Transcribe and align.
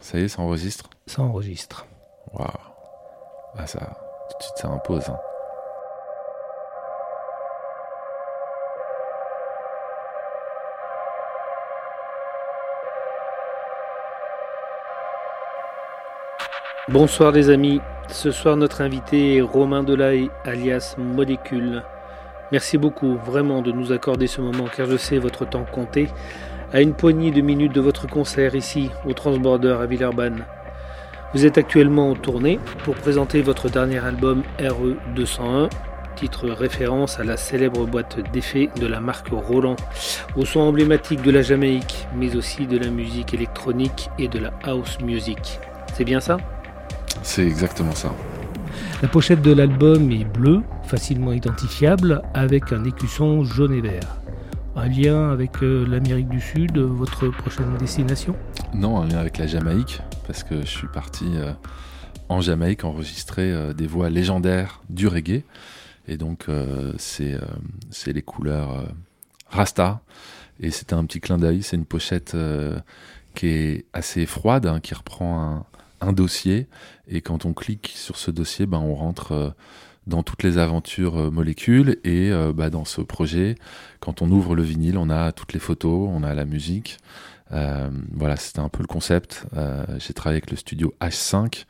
Ça 0.00 0.18
y 0.18 0.22
est, 0.22 0.28
ça 0.28 0.42
enregistre 0.42 0.88
Ça 1.06 1.22
enregistre. 1.22 1.86
Waouh. 2.32 2.46
Ah, 3.56 3.66
ça, 3.66 3.80
tout 3.80 4.38
de 4.38 4.42
suite, 4.42 4.58
ça 4.58 4.68
impose. 4.68 5.08
Hein. 5.08 5.18
Bonsoir 16.88 17.32
les 17.32 17.50
amis, 17.50 17.80
ce 18.08 18.30
soir 18.30 18.56
notre 18.56 18.80
invité 18.80 19.36
est 19.36 19.40
Romain 19.42 19.82
Delahaye 19.82 20.30
alias 20.44 20.94
Molécule. 20.96 21.82
Merci 22.50 22.78
beaucoup 22.78 23.16
vraiment 23.16 23.60
de 23.60 23.72
nous 23.72 23.92
accorder 23.92 24.26
ce 24.26 24.40
moment 24.40 24.64
car 24.74 24.86
je 24.86 24.96
sais 24.96 25.18
votre 25.18 25.44
temps 25.44 25.66
compté 25.70 26.08
à 26.72 26.80
une 26.80 26.94
poignée 26.94 27.30
de 27.30 27.40
minutes 27.40 27.74
de 27.74 27.80
votre 27.80 28.06
concert 28.06 28.54
ici 28.54 28.90
au 29.06 29.12
Transborder 29.12 29.76
à 29.80 29.86
Villeurbanne. 29.86 30.44
Vous 31.34 31.44
êtes 31.44 31.58
actuellement 31.58 32.10
en 32.10 32.14
tournée 32.14 32.58
pour 32.84 32.94
présenter 32.94 33.42
votre 33.42 33.68
dernier 33.68 33.98
album 33.98 34.42
RE 34.60 34.96
201, 35.14 35.68
titre 36.16 36.48
référence 36.48 37.20
à 37.20 37.24
la 37.24 37.36
célèbre 37.36 37.86
boîte 37.86 38.18
d'effets 38.32 38.70
de 38.80 38.86
la 38.86 39.00
marque 39.00 39.28
Roland, 39.30 39.76
au 40.36 40.44
son 40.44 40.60
emblématique 40.60 41.22
de 41.22 41.30
la 41.30 41.42
Jamaïque, 41.42 42.06
mais 42.16 42.34
aussi 42.36 42.66
de 42.66 42.78
la 42.78 42.90
musique 42.90 43.34
électronique 43.34 44.10
et 44.18 44.28
de 44.28 44.38
la 44.38 44.52
house 44.64 44.98
music. 45.00 45.60
C'est 45.94 46.04
bien 46.04 46.20
ça? 46.20 46.38
C'est 47.22 47.46
exactement 47.46 47.94
ça. 47.94 48.12
La 49.02 49.08
pochette 49.08 49.42
de 49.42 49.52
l'album 49.52 50.10
est 50.10 50.24
bleue, 50.24 50.62
facilement 50.84 51.32
identifiable, 51.32 52.22
avec 52.34 52.72
un 52.72 52.84
écusson 52.84 53.44
jaune 53.44 53.72
et 53.72 53.80
vert. 53.80 54.18
Un 54.76 54.88
lien 54.88 55.30
avec 55.30 55.62
euh, 55.62 55.86
l'Amérique 55.86 56.28
du 56.28 56.40
Sud, 56.40 56.78
votre 56.78 57.28
prochaine 57.28 57.76
destination? 57.78 58.36
Non, 58.74 59.00
un 59.00 59.08
lien 59.08 59.18
avec 59.18 59.38
la 59.38 59.46
Jamaïque, 59.46 60.00
parce 60.26 60.44
que 60.44 60.60
je 60.60 60.66
suis 60.66 60.86
parti 60.86 61.26
euh, 61.34 61.52
en 62.28 62.40
Jamaïque 62.40 62.84
enregistrer 62.84 63.50
euh, 63.52 63.72
des 63.72 63.86
voix 63.86 64.10
légendaires 64.10 64.82
du 64.88 65.08
reggae. 65.08 65.42
Et 66.06 66.16
donc, 66.16 66.46
c'est 66.96 67.36
les 68.06 68.22
couleurs 68.22 68.82
Rasta. 69.50 70.00
Et 70.58 70.70
c'était 70.70 70.94
un 70.94 71.04
petit 71.04 71.20
clin 71.20 71.36
d'œil. 71.36 71.62
C'est 71.62 71.76
une 71.76 71.84
pochette 71.84 72.34
qui 73.34 73.46
est 73.48 73.84
assez 73.92 74.24
froide, 74.24 74.64
hein, 74.64 74.80
qui 74.80 74.94
reprend 74.94 75.42
un, 75.42 75.66
un, 76.00 76.14
dossier. 76.14 76.66
Et 77.08 77.20
quand 77.20 77.44
on 77.44 77.52
clique 77.52 77.92
sur 77.94 78.16
ce 78.16 78.30
dossier, 78.30 78.64
ben, 78.64 78.78
on 78.78 78.94
rentre 78.94 79.54
dans 80.08 80.22
toutes 80.22 80.42
les 80.42 80.58
aventures 80.58 81.18
euh, 81.18 81.30
molécules 81.30 81.98
et 82.02 82.32
euh, 82.32 82.52
bah, 82.52 82.70
dans 82.70 82.84
ce 82.84 83.00
projet, 83.00 83.56
quand 84.00 84.22
on 84.22 84.30
ouvre 84.30 84.56
le 84.56 84.62
vinyle, 84.62 84.98
on 84.98 85.10
a 85.10 85.32
toutes 85.32 85.52
les 85.52 85.60
photos, 85.60 86.08
on 86.10 86.22
a 86.22 86.34
la 86.34 86.44
musique. 86.44 86.96
Euh, 87.52 87.90
voilà, 88.12 88.36
c'était 88.36 88.60
un 88.60 88.68
peu 88.68 88.82
le 88.82 88.88
concept. 88.88 89.46
J'ai 89.98 90.12
travaillé 90.12 90.38
avec 90.38 90.50
le 90.50 90.56
studio 90.56 90.94
H5, 91.00 91.64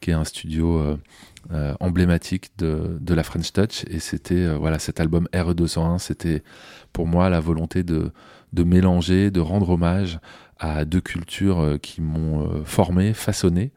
qui 0.00 0.10
est 0.10 0.14
un 0.14 0.24
studio 0.24 0.98
emblématique 1.80 2.50
de, 2.58 3.14
la 3.14 3.22
French 3.22 3.52
Touch, 3.52 3.84
et 3.88 4.00
c'était 4.00 4.54
voilà 4.54 4.78
cet 4.78 5.00
album 5.00 5.26
RE201, 5.32 5.98
c'était 5.98 6.42
pour 6.92 7.06
moi 7.06 7.30
la 7.30 7.40
volonté 7.40 7.82
de 7.82 8.12
mélanger, 8.52 9.30
de 9.30 9.40
rendre 9.40 9.70
hommage 9.70 10.18
à 10.58 10.84
deux 10.84 11.00
cultures 11.00 11.60
euh, 11.60 11.78
qui 11.78 12.00
m'ont 12.00 12.48
euh, 12.48 12.64
formé, 12.64 13.12
façonné. 13.12 13.70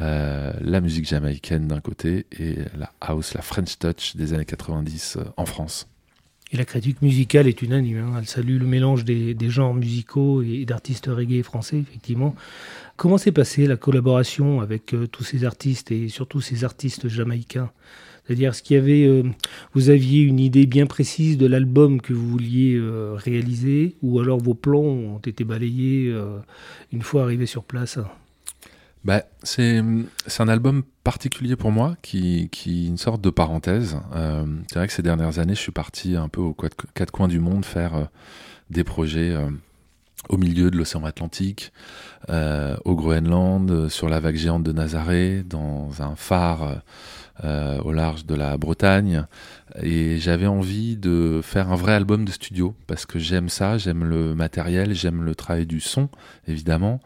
Euh, 0.00 0.52
la 0.60 0.80
musique 0.80 1.06
jamaïcaine 1.06 1.66
d'un 1.66 1.80
côté 1.80 2.26
et 2.38 2.56
la 2.76 2.92
house, 3.00 3.34
la 3.34 3.42
French 3.42 3.78
touch 3.78 4.16
des 4.16 4.32
années 4.32 4.44
90 4.44 5.18
en 5.36 5.46
France. 5.46 5.88
Et 6.52 6.56
la 6.56 6.64
critique 6.64 7.00
musicale 7.00 7.46
est 7.46 7.62
unanime. 7.62 7.98
Hein. 7.98 8.16
Elle 8.18 8.26
salue 8.26 8.58
le 8.58 8.66
mélange 8.66 9.04
des, 9.04 9.34
des 9.34 9.50
genres 9.50 9.74
musicaux 9.74 10.42
et 10.42 10.64
d'artistes 10.64 11.06
reggae 11.06 11.42
français, 11.42 11.78
effectivement. 11.78 12.34
Comment 12.96 13.18
s'est 13.18 13.32
passée 13.32 13.66
la 13.66 13.76
collaboration 13.76 14.60
avec 14.60 14.94
tous 15.12 15.24
ces 15.24 15.44
artistes 15.44 15.92
et 15.92 16.08
surtout 16.08 16.40
ces 16.40 16.64
artistes 16.64 17.06
jamaïcains? 17.06 17.70
C'est-à-dire, 18.30 18.52
euh, 19.08 19.24
vous 19.74 19.90
aviez 19.90 20.22
une 20.22 20.38
idée 20.38 20.66
bien 20.66 20.86
précise 20.86 21.36
de 21.36 21.46
l'album 21.46 22.00
que 22.00 22.12
vous 22.12 22.28
vouliez 22.28 22.76
euh, 22.76 23.14
réaliser, 23.16 23.96
ou 24.02 24.20
alors 24.20 24.38
vos 24.38 24.54
plans 24.54 24.78
ont 24.78 25.18
été 25.18 25.42
balayés 25.42 26.08
euh, 26.08 26.38
une 26.92 27.02
fois 27.02 27.24
arrivé 27.24 27.46
sur 27.46 27.64
place? 27.64 27.98
Bah, 29.02 29.24
c'est, 29.42 29.82
un 30.38 30.48
album 30.48 30.84
particulier 31.02 31.56
pour 31.56 31.72
moi, 31.72 31.96
qui, 32.02 32.48
qui 32.52 32.86
une 32.86 32.98
sorte 32.98 33.20
de 33.20 33.30
parenthèse. 33.30 33.96
c'est 34.68 34.78
vrai 34.78 34.86
que 34.86 34.92
ces 34.92 35.02
dernières 35.02 35.40
années, 35.40 35.56
je 35.56 35.60
suis 35.60 35.72
parti 35.72 36.14
un 36.14 36.28
peu 36.28 36.40
aux 36.40 36.54
quatre 36.54 37.10
coins 37.10 37.26
du 37.26 37.40
monde 37.40 37.64
faire 37.64 38.08
des 38.68 38.84
projets 38.84 39.34
au 40.28 40.36
milieu 40.36 40.70
de 40.70 40.76
l'océan 40.76 41.04
Atlantique, 41.04 41.72
au 42.28 42.94
Groenland, 42.94 43.88
sur 43.88 44.08
la 44.08 44.20
vague 44.20 44.36
géante 44.36 44.62
de 44.62 44.72
Nazaré, 44.72 45.42
dans 45.42 45.90
un 46.02 46.14
phare 46.14 46.82
euh, 47.42 47.80
au 47.84 47.92
large 47.92 48.26
de 48.26 48.34
la 48.34 48.58
Bretagne. 48.58 49.24
Et 49.82 50.18
j'avais 50.18 50.46
envie 50.46 50.98
de 50.98 51.40
faire 51.42 51.72
un 51.72 51.74
vrai 51.74 51.92
album 51.92 52.26
de 52.26 52.30
studio 52.32 52.74
parce 52.86 53.06
que 53.06 53.18
j'aime 53.18 53.48
ça, 53.48 53.78
j'aime 53.78 54.04
le 54.04 54.34
matériel, 54.34 54.94
j'aime 54.94 55.22
le 55.22 55.34
travail 55.34 55.64
du 55.64 55.80
son, 55.80 56.10
évidemment. 56.46 57.00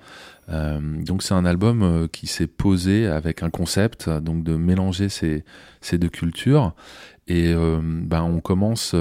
Euh, 0.49 0.81
donc 0.81 1.23
c'est 1.23 1.35
un 1.35 1.45
album 1.45 1.83
euh, 1.83 2.09
qui 2.09 2.27
s'est 2.27 2.49
posé 2.49 3.07
avec 3.07 3.45
un 3.45 3.51
concept, 3.51 4.11
donc 4.11 4.43
de 4.43 4.57
mélanger 4.57 5.09
ces, 5.09 5.45
ces 5.81 5.99
deux 5.99 6.09
cultures. 6.09 6.75
Et 7.29 7.55
ben 7.55 8.23
on 8.23 8.41
commence 8.41 8.95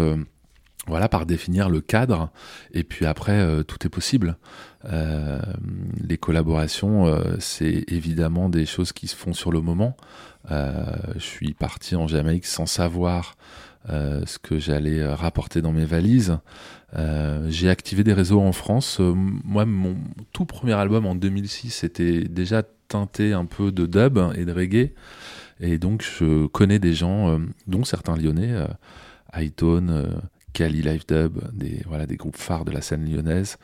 voilà 0.87 1.07
par 1.07 1.25
définir 1.25 1.69
le 1.69 1.81
cadre 1.81 2.31
et 2.73 2.83
puis 2.83 3.05
après 3.05 3.63
tout 3.63 3.77
est 3.85 3.89
possible 3.89 4.37
les 4.83 6.17
collaborations 6.17 7.21
c'est 7.39 7.85
évidemment 7.87 8.49
des 8.49 8.65
choses 8.65 8.91
qui 8.91 9.07
se 9.07 9.15
font 9.15 9.33
sur 9.33 9.51
le 9.51 9.61
moment 9.61 9.95
euh, 10.51 10.83
je 11.15 11.21
suis 11.21 11.53
parti 11.53 11.95
en 11.95 12.07
Jamaïque 12.07 12.45
sans 12.45 12.65
savoir 12.65 13.35
euh, 13.89 14.23
ce 14.25 14.39
que 14.39 14.59
j'allais 14.59 14.99
euh, 14.99 15.15
rapporter 15.15 15.61
dans 15.61 15.71
mes 15.71 15.85
valises. 15.85 16.37
j'ai 17.47 17.69
activé 17.69 18.03
des 18.03 18.13
réseaux 18.13 18.41
en 18.41 18.51
France. 18.51 18.99
moi, 18.99 19.65
mon 19.65 19.95
tout 20.31 20.45
premier 20.45 20.73
album 20.73 21.05
en 21.05 21.15
2006 21.15 21.83
était 21.83 22.23
déjà 22.23 22.63
teinté 22.87 23.33
un 23.33 23.45
peu 23.45 23.71
de 23.71 23.85
dub 23.85 24.19
et 24.35 24.45
de 24.45 24.51
reggae. 24.51 24.93
Et 25.59 25.77
donc, 25.77 26.03
je 26.03 26.45
connais 26.47 26.79
des 26.79 26.93
gens, 26.93 27.39
dont 27.67 27.83
certains 27.83 28.15
lyonnais, 28.15 28.51
euh, 28.51 28.67
Hightone, 29.31 30.21
Kali 30.53 30.81
Live 30.81 31.05
Dub, 31.07 31.39
des, 31.53 31.81
voilà, 31.87 32.05
des 32.05 32.15
groupes 32.15 32.37
phares 32.37 32.65
de 32.65 32.71
la 32.71 32.81
scène 32.81 33.09
lyonnaise. 33.09 33.57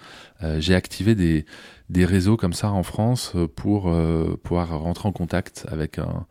j'ai 0.57 0.75
activé 0.75 1.15
des, 1.15 1.45
des 1.89 2.05
réseaux 2.05 2.37
comme 2.37 2.53
ça 2.53 2.71
en 2.71 2.83
France 2.83 3.33
pour 3.55 3.95
pouvoir 4.43 4.79
rentrer 4.79 5.07
en 5.07 5.11
contact 5.11 5.65
avec 5.69 5.99
un, 5.99 6.25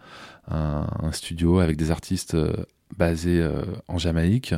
un, 0.50 1.12
studio 1.12 1.60
avec 1.60 1.76
des 1.76 1.90
artistes 1.90 2.34
euh, 2.34 2.52
basés 2.96 3.40
euh, 3.40 3.62
en 3.86 3.98
Jamaïque 3.98 4.54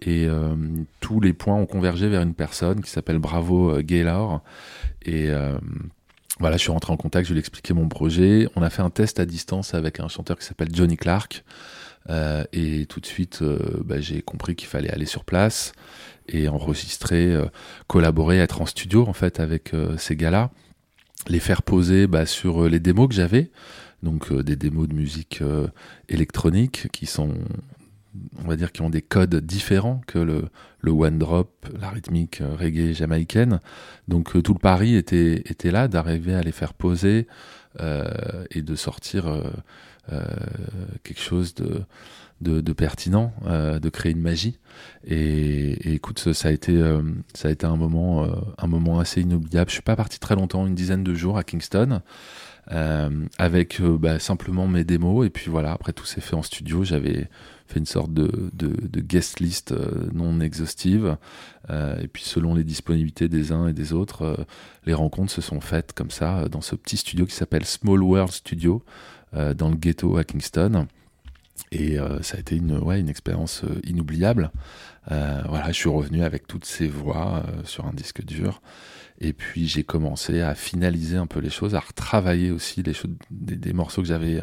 et 0.00 0.26
euh, 0.26 0.54
tous 1.00 1.20
les 1.20 1.32
points 1.32 1.56
ont 1.56 1.66
convergé 1.66 2.08
vers 2.08 2.22
une 2.22 2.34
personne 2.34 2.82
qui 2.82 2.90
s'appelle 2.90 3.18
Bravo 3.18 3.80
Gaylor 3.82 4.42
et 5.02 5.30
voilà, 6.38 6.56
je 6.56 6.62
suis 6.62 6.72
rentré 6.72 6.90
en 6.92 6.96
contact, 6.96 7.26
je 7.26 7.32
lui 7.32 7.38
ai 7.38 7.40
expliqué 7.40 7.74
mon 7.74 7.88
projet. 7.88 8.48
On 8.56 8.62
a 8.62 8.70
fait 8.70 8.80
un 8.80 8.88
test 8.88 9.20
à 9.20 9.26
distance 9.26 9.74
avec 9.74 10.00
un 10.00 10.08
chanteur 10.08 10.38
qui 10.38 10.46
s'appelle 10.46 10.68
Johnny 10.72 10.96
Clark. 10.96 11.44
Et 12.08 12.86
tout 12.86 13.00
de 13.00 13.06
suite, 13.06 13.42
bah, 13.84 14.00
j'ai 14.00 14.22
compris 14.22 14.56
qu'il 14.56 14.68
fallait 14.68 14.90
aller 14.90 15.06
sur 15.06 15.24
place 15.24 15.72
et 16.28 16.48
enregistrer, 16.48 17.36
collaborer, 17.86 18.38
être 18.38 18.62
en 18.62 18.66
studio 18.66 19.06
en 19.06 19.12
fait 19.12 19.38
avec 19.38 19.72
ces 19.98 20.16
gars-là, 20.16 20.50
les 21.28 21.40
faire 21.40 21.62
poser 21.62 22.06
bah, 22.06 22.26
sur 22.26 22.68
les 22.68 22.80
démos 22.80 23.08
que 23.08 23.14
j'avais 23.14 23.50
donc 24.02 24.30
euh, 24.32 24.42
des 24.42 24.56
démos 24.56 24.88
de 24.88 24.94
musique 24.94 25.40
euh, 25.42 25.68
électronique 26.08 26.88
qui 26.92 27.06
sont 27.06 27.34
on 28.42 28.48
va 28.48 28.56
dire 28.56 28.72
qui 28.72 28.82
ont 28.82 28.90
des 28.90 29.02
codes 29.02 29.36
différents 29.36 30.00
que 30.06 30.18
le, 30.18 30.46
le 30.80 30.90
one 30.90 31.18
drop, 31.18 31.66
la 31.80 31.90
rythmique 31.90 32.40
euh, 32.40 32.56
reggae 32.56 32.92
jamaïcaine. 32.92 33.60
Donc 34.08 34.42
tout 34.42 34.52
le 34.52 34.58
pari 34.58 34.96
était 34.96 35.70
là 35.70 35.86
d'arriver 35.86 36.34
à 36.34 36.42
les 36.42 36.52
faire 36.52 36.74
poser 36.74 37.28
et 38.50 38.62
de 38.62 38.74
sortir 38.74 39.26
quelque 41.02 41.20
chose 41.20 41.54
de, 41.54 42.72
pertinent, 42.72 43.32
de 43.46 43.88
créer 43.88 44.12
une 44.12 44.20
magie. 44.20 44.58
Et, 45.06 45.94
écoute, 45.94 46.32
ça 46.32 46.48
a 46.48 46.52
été, 46.52 46.82
ça 47.34 47.48
a 47.48 47.50
été 47.50 47.66
un 47.66 47.76
moment, 47.76 48.26
un 48.58 48.66
moment 48.66 48.98
assez 48.98 49.20
inoubliable. 49.22 49.70
Je 49.70 49.74
suis 49.74 49.82
pas 49.82 49.96
parti 49.96 50.18
très 50.18 50.34
longtemps, 50.34 50.66
une 50.66 50.74
dizaine 50.74 51.04
de 51.04 51.14
jours 51.14 51.38
à 51.38 51.44
Kingston. 51.44 52.02
Euh, 52.72 53.26
avec 53.38 53.80
euh, 53.80 53.98
bah, 53.98 54.18
simplement 54.18 54.68
mes 54.68 54.84
démos. 54.84 55.26
Et 55.26 55.30
puis 55.30 55.50
voilà, 55.50 55.72
après 55.72 55.92
tout 55.92 56.04
s'est 56.04 56.20
fait 56.20 56.36
en 56.36 56.42
studio. 56.42 56.84
J'avais 56.84 57.28
fait 57.66 57.78
une 57.78 57.86
sorte 57.86 58.12
de, 58.12 58.30
guest 59.00 59.40
list 59.40 59.72
euh, 59.72 60.08
non 60.12 60.40
exhaustive. 60.40 61.16
et 61.68 62.08
puis 62.08 62.24
selon 62.24 62.54
les 62.54 62.64
disponibilités 62.64 63.28
des 63.28 63.52
uns 63.52 63.68
et 63.68 63.72
des 63.72 63.92
autres, 63.92 64.46
les 64.86 64.94
rencontres 64.94 65.32
se 65.32 65.40
sont 65.40 65.60
faites 65.60 65.92
comme 65.92 66.10
ça 66.10 66.48
dans 66.48 66.60
ce 66.60 66.74
petit 66.74 66.96
studio 66.96 67.26
qui 67.26 67.34
s'appelle 67.34 67.64
Small 67.64 68.02
World 68.02 68.32
Studio 68.32 68.82
dans 69.32 69.68
le 69.68 69.76
ghetto 69.76 70.16
à 70.16 70.24
Kingston. 70.24 70.86
Et 71.72 71.98
ça 72.22 72.36
a 72.36 72.40
été 72.40 72.56
une, 72.56 72.78
ouais, 72.78 72.98
une 72.98 73.08
expérience 73.08 73.62
inoubliable. 73.84 74.50
voilà, 75.08 75.68
je 75.68 75.72
suis 75.72 75.88
revenu 75.88 76.24
avec 76.24 76.46
toutes 76.46 76.64
ces 76.64 76.88
voix 76.88 77.44
sur 77.64 77.86
un 77.86 77.92
disque 77.92 78.24
dur. 78.24 78.60
Et 79.20 79.34
puis 79.34 79.68
j'ai 79.68 79.84
commencé 79.84 80.40
à 80.40 80.54
finaliser 80.54 81.18
un 81.18 81.26
peu 81.26 81.40
les 81.40 81.50
choses, 81.50 81.74
à 81.74 81.80
retravailler 81.80 82.50
aussi 82.50 82.82
les 82.82 82.94
choses, 82.94 83.10
des, 83.30 83.72
morceaux 83.74 84.00
que 84.00 84.08
j'avais 84.08 84.42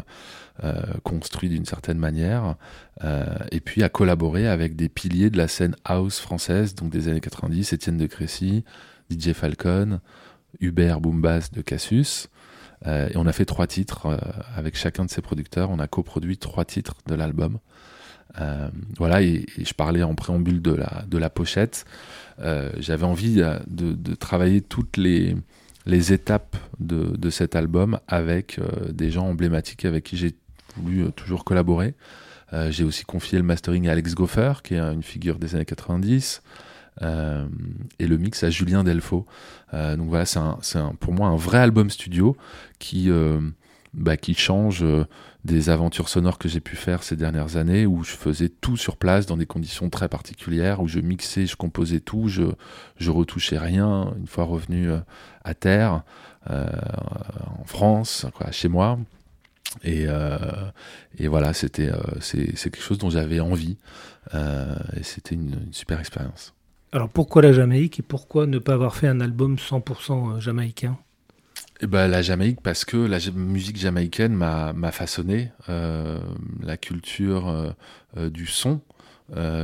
euh, 0.64 0.81
construits 1.04 1.50
d'une 1.50 1.66
certaine 1.66 1.98
manière, 1.98 2.56
euh, 3.04 3.25
et 3.52 3.60
puis 3.60 3.81
à 3.81 3.90
collaborer 3.90 4.48
avec 4.48 4.75
des 4.75 4.88
piliers 4.88 5.31
de 5.31 5.38
la 5.38 5.48
scène 5.48 5.75
house 5.84 6.19
française, 6.19 6.75
donc 6.75 6.92
des 6.92 7.08
années 7.08 7.22
90, 7.22 7.74
Étienne 7.74 7.98
de 7.98 8.06
Crécy, 8.06 8.64
DJ 9.10 9.34
Falcon, 9.34 10.00
Hubert 10.60 11.02
Boombas 11.02 11.50
de 11.52 11.62
Cassius. 11.62 12.30
Euh, 12.85 13.09
et 13.09 13.18
on 13.18 13.25
a 13.25 13.33
fait 13.33 13.45
trois 13.45 13.68
titres 13.68 14.06
euh, 14.06 14.18
avec 14.56 14.77
chacun 14.77 15.06
de 15.06 15.09
ces 15.09 15.21
producteurs. 15.21 15.69
On 15.71 15.79
a 15.79 15.88
coproduit 15.88 16.38
trois 16.38 16.65
titres 16.65 16.95
de 17.07 17.15
l'album. 17.15 17.59
Euh, 18.39 18.69
voilà, 18.97 19.21
et, 19.21 19.45
je 19.57 19.74
parlais 19.74 20.03
en 20.03 20.13
préambule 20.13 20.62
de 20.62 20.74
la, 20.74 21.03
de 21.07 21.18
la 21.18 21.29
pochette. 21.29 21.85
J'avais 22.39 23.06
envie 23.06 23.41
euh, 23.41 23.57
de, 23.68 24.13
travailler 24.15 24.62
toutes 24.62 24.97
les, 24.97 25.35
les 25.85 26.13
étapes 26.13 26.57
de, 26.79 27.15
de 27.18 27.29
cet 27.29 27.56
album 27.56 28.00
avec 28.07 28.59
des 28.91 29.09
gens 29.09 29.27
emblématiques 29.27 29.85
avec 29.85 30.03
qui 30.03 30.18
j'ai 30.18 30.35
voulu 30.75 31.12
toujours 31.13 31.44
collaborer. 31.44 31.95
j'ai 32.69 32.83
aussi 32.83 33.03
confié 33.06 33.39
le 33.39 33.44
mastering 33.44 33.88
à 33.88 33.94
Alex 33.94 34.13
Goffer, 34.13 34.53
qui 34.63 34.75
est 34.75 34.80
une 34.80 35.01
figure 35.01 35.39
des 35.39 35.56
années 35.56 35.65
90. 35.65 36.44
Et 37.01 38.07
le 38.07 38.17
mix 38.17 38.44
à 38.44 38.49
Julien 38.49 38.83
Delfaux. 38.83 39.25
donc 39.73 40.07
voilà, 40.07 40.25
c'est 40.25 40.79
pour 40.99 41.13
moi 41.13 41.27
un 41.29 41.35
vrai 41.35 41.59
album 41.59 41.89
studio 41.89 42.35
qui, 42.79 43.09
bah, 43.94 44.17
qui 44.17 44.33
change 44.33 44.83
des 45.47 45.69
aventures 45.69 46.09
sonores 46.09 46.38
que 46.38 46.49
j'ai 46.49 46.59
pu 46.59 46.75
faire 46.75 47.01
ces 47.01 47.15
dernières 47.15 47.55
années 47.55 47.85
où 47.85 48.03
je 48.03 48.11
faisais 48.11 48.49
tout 48.49 48.77
sur 48.77 48.97
place 48.97 49.25
dans 49.25 49.38
des 49.38 49.45
conditions 49.45 49.89
très 49.89 50.09
particulières, 50.09 50.81
où 50.81 50.88
je 50.88 50.99
mixais, 50.99 51.47
je 51.47 51.55
composais 51.55 52.01
tout, 52.01 52.27
je, 52.27 52.44
je 52.97 53.09
retouchais 53.09 53.57
rien 53.57 54.13
une 54.19 54.27
fois 54.27 54.44
revenu 54.44 54.91
euh, 54.91 54.99
à 55.44 55.53
terre, 55.53 56.03
euh, 56.49 56.67
en 57.59 57.63
France, 57.63 58.25
quoi, 58.35 58.51
chez 58.51 58.67
moi. 58.67 58.99
Et, 59.83 60.05
euh, 60.07 60.38
et 61.17 61.27
voilà, 61.27 61.53
c'était 61.53 61.91
c'est 62.19 62.53
quelque 62.55 62.81
chose 62.81 62.97
dont 62.97 63.09
j'avais 63.09 63.39
envie 63.39 63.77
et 64.33 65.03
c'était 65.03 65.35
une, 65.35 65.53
une 65.67 65.73
super 65.73 65.99
expérience. 65.99 66.53
Alors 66.94 67.10
pourquoi 67.10 67.42
la 67.42 67.51
Jamaïque 67.51 68.00
et 68.00 68.04
pourquoi 68.04 68.45
ne 68.48 68.60
pas 68.60 68.74
avoir 68.74 68.95
fait 68.95 69.07
un 69.07 69.19
album 69.19 69.56
100% 69.56 70.39
jamaïcain? 70.39 70.98
Eh 71.80 71.88
ben, 71.88 72.07
la 72.07 72.22
Jamaïque, 72.24 72.62
parce 72.62 72.86
que 72.86 72.98
la 72.98 73.19
musique 73.36 73.78
jamaïcaine 73.78 74.34
m'a 74.34 74.92
façonné. 74.92 75.51
Euh, 75.69 76.19
la 76.63 76.75
culture 76.75 77.50
euh, 77.50 77.69
euh, 78.18 78.30
du 78.30 78.48
son, 78.48 78.81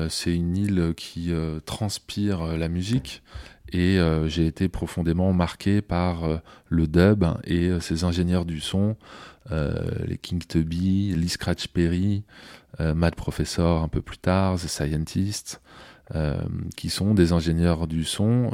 c'est 0.10 0.36
une 0.36 0.58
île 0.58 0.94
qui 0.96 1.32
transpire 1.66 2.58
la 2.58 2.68
musique. 2.68 3.24
Et 3.72 3.98
j'ai 4.26 4.46
été 4.46 4.68
profondément 4.68 5.32
marqué 5.32 5.82
par 5.82 6.42
le 6.68 6.86
dub 6.86 7.24
et 7.46 7.72
ses 7.80 8.04
ingénieurs 8.04 8.44
du 8.44 8.60
son, 8.60 8.98
les 9.50 10.18
King 10.22 10.44
Tubby, 10.46 11.16
Lee 11.16 11.30
Scratch 11.30 11.68
Perry, 11.70 12.26
Mad 12.80 13.16
Professor 13.16 13.82
un 13.82 13.88
peu 13.88 14.02
plus 14.02 14.18
tard, 14.18 14.58
The 14.58 14.68
Scientist, 14.68 15.62
qui 16.76 16.90
sont 16.90 17.14
des 17.14 17.32
ingénieurs 17.32 17.88
du 17.88 18.06
son 18.06 18.52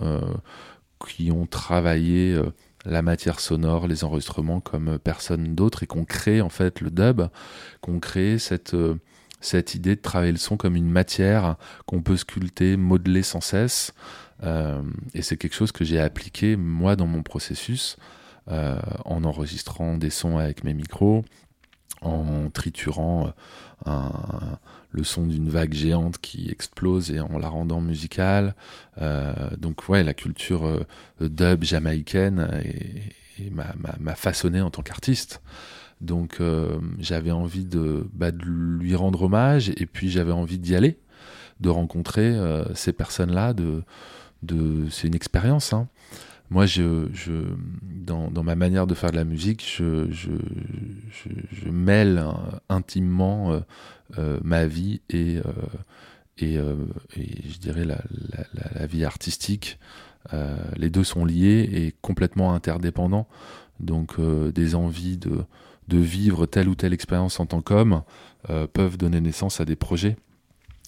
qui 1.00 1.32
ont 1.32 1.46
travaillé 1.46 2.40
la 2.86 3.02
matière 3.02 3.40
sonore, 3.40 3.88
les 3.88 4.04
enregistrements 4.04 4.60
comme 4.60 5.00
personne 5.00 5.56
d'autre 5.56 5.84
et 5.84 5.88
qu'on 5.88 6.06
crée 6.06 6.42
en 6.42 6.50
fait 6.50 6.82
le 6.82 6.90
dub, 6.90 7.24
qu'on 7.82 8.00
crée 8.00 8.40
cette, 8.40 8.74
euh, 8.74 8.96
cette 9.42 9.76
idée 9.76 9.96
de 9.96 10.02
travailler 10.02 10.32
le 10.32 10.38
son 10.38 10.58
comme 10.58 10.76
une 10.76 10.90
matière 10.90 11.56
qu'on 11.86 12.02
peut 12.02 12.18
sculpter, 12.18 12.78
modeler 12.78 13.24
sans 13.24 13.42
cesse. 13.42 13.94
Euh, 14.44 14.82
et 15.14 15.22
c'est 15.22 15.38
quelque 15.38 15.56
chose 15.56 15.72
que 15.72 15.84
j'ai 15.84 16.00
appliqué 16.00 16.56
moi 16.56 16.96
dans 16.96 17.08
mon 17.08 17.24
processus 17.24 17.98
euh, 18.50 18.80
en 19.06 19.24
enregistrant 19.24 19.98
des 19.98 20.10
sons 20.10 20.38
avec 20.38 20.64
mes 20.64 20.74
micros, 20.74 21.26
en 22.02 22.50
triturant 22.50 23.34
un, 23.86 24.12
le 24.92 25.04
son 25.04 25.26
d'une 25.26 25.50
vague 25.50 25.74
géante 25.74 26.18
qui 26.20 26.50
explose 26.50 27.12
et 27.12 27.20
en 27.20 27.38
la 27.38 27.50
rendant 27.50 27.82
musicale. 27.82 28.56
Euh, 29.02 29.34
donc 29.58 29.88
ouais, 29.90 30.04
la 30.04 30.14
culture 30.14 30.66
euh, 30.66 30.86
dub 31.20 31.64
jamaïcaine 31.64 32.64
m'a 33.52 34.16
façonné 34.16 34.62
en 34.62 34.70
tant 34.70 34.82
qu'artiste. 34.82 35.42
Donc 36.02 36.38
euh, 36.40 36.80
j'avais 37.00 37.32
envie 37.32 37.68
bah, 38.14 38.32
de, 38.32 38.44
lui 38.44 38.96
rendre 38.96 39.24
hommage 39.24 39.70
et 39.70 39.86
puis 39.86 40.10
j'avais 40.10 40.32
envie 40.32 40.58
d'y 40.58 40.76
aller, 40.76 40.98
de 41.60 41.70
rencontrer 41.70 42.36
ces 42.74 42.94
personnes-là. 42.94 43.54
De, 43.54 43.84
c'est 44.90 45.08
une 45.08 45.16
expérience. 45.16 45.74
Hein. 45.74 45.88
Moi, 46.50 46.66
je, 46.66 47.08
je 47.14 47.32
dans, 47.82 48.44
ma 48.44 48.56
manière 48.56 48.88
de 48.88 48.96
faire 48.96 49.12
de 49.12 49.16
la 49.16 49.24
musique, 49.24 49.64
je, 49.78 50.12
je, 50.12 50.32
je 51.52 51.70
mêle 51.70 52.26
intimement 52.70 53.62
euh, 54.18 54.40
ma 54.44 54.66
vie 54.66 55.02
et, 55.12 55.38
euh, 55.38 55.44
et, 56.40 56.58
euh, 56.58 56.76
et, 57.16 57.48
je 57.48 57.60
dirais 57.60 57.86
la, 57.86 58.02
la, 58.74 58.88
vie 58.88 59.06
artistique. 59.06 59.78
les 60.78 60.90
deux 60.90 61.04
sont 61.04 61.26
liés 61.26 61.70
et 61.72 61.94
complètement 62.02 62.54
interdépendants. 62.54 63.28
Donc 63.80 64.20
des 64.20 64.76
envies 64.76 65.18
de, 65.18 65.46
vivre 65.92 66.46
telle 66.46 66.70
ou 66.70 66.76
telle 66.76 66.94
expérience 66.94 67.40
en 67.40 67.46
tant 67.46 67.62
qu'homme 67.62 68.04
peuvent 68.74 68.98
donner 68.98 69.22
naissance 69.22 69.62
à 69.62 69.66
des 69.66 69.76
projets. 69.76 70.18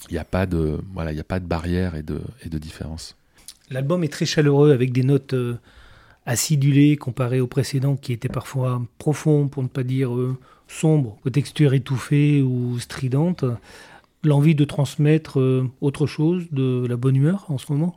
Il 0.10 0.14
n'y 0.14 0.20
a 0.20 0.26
pas 0.26 0.48
de 0.48 0.82
voilà, 0.94 1.14
il 1.14 1.20
a 1.20 1.24
pas 1.24 1.40
de 1.40 1.46
barrière 1.46 1.96
et 1.96 2.04
de, 2.04 2.22
et 2.44 2.50
de 2.50 2.58
différence. 2.58 3.16
L'album 3.72 4.04
est 4.04 4.10
très 4.12 4.26
chaleureux 4.26 4.72
avec 4.72 4.92
des 4.92 5.04
notes 5.04 5.34
acidulées 6.28 6.98
comparées 6.98 7.42
au 7.42 7.48
précédent 7.48 7.96
qui 7.96 8.14
étaient 8.14 8.30
parfois 8.30 8.84
profonds, 9.00 9.48
pour 9.48 9.64
ne 9.64 9.68
pas 9.68 9.84
dire 9.84 10.12
sombre, 10.68 11.18
aux 11.26 11.30
textures 11.30 11.74
étouffées 11.74 12.42
ou 12.42 12.80
stridentes, 12.80 13.46
l'envie 14.24 14.56
de 14.56 14.66
transmettre 14.66 15.40
euh, 15.40 15.70
autre 15.82 16.08
chose, 16.08 16.48
de 16.52 16.86
la 16.88 16.96
bonne 16.96 17.16
humeur 17.16 17.46
en 17.50 17.58
ce 17.58 17.72
moment? 17.72 17.96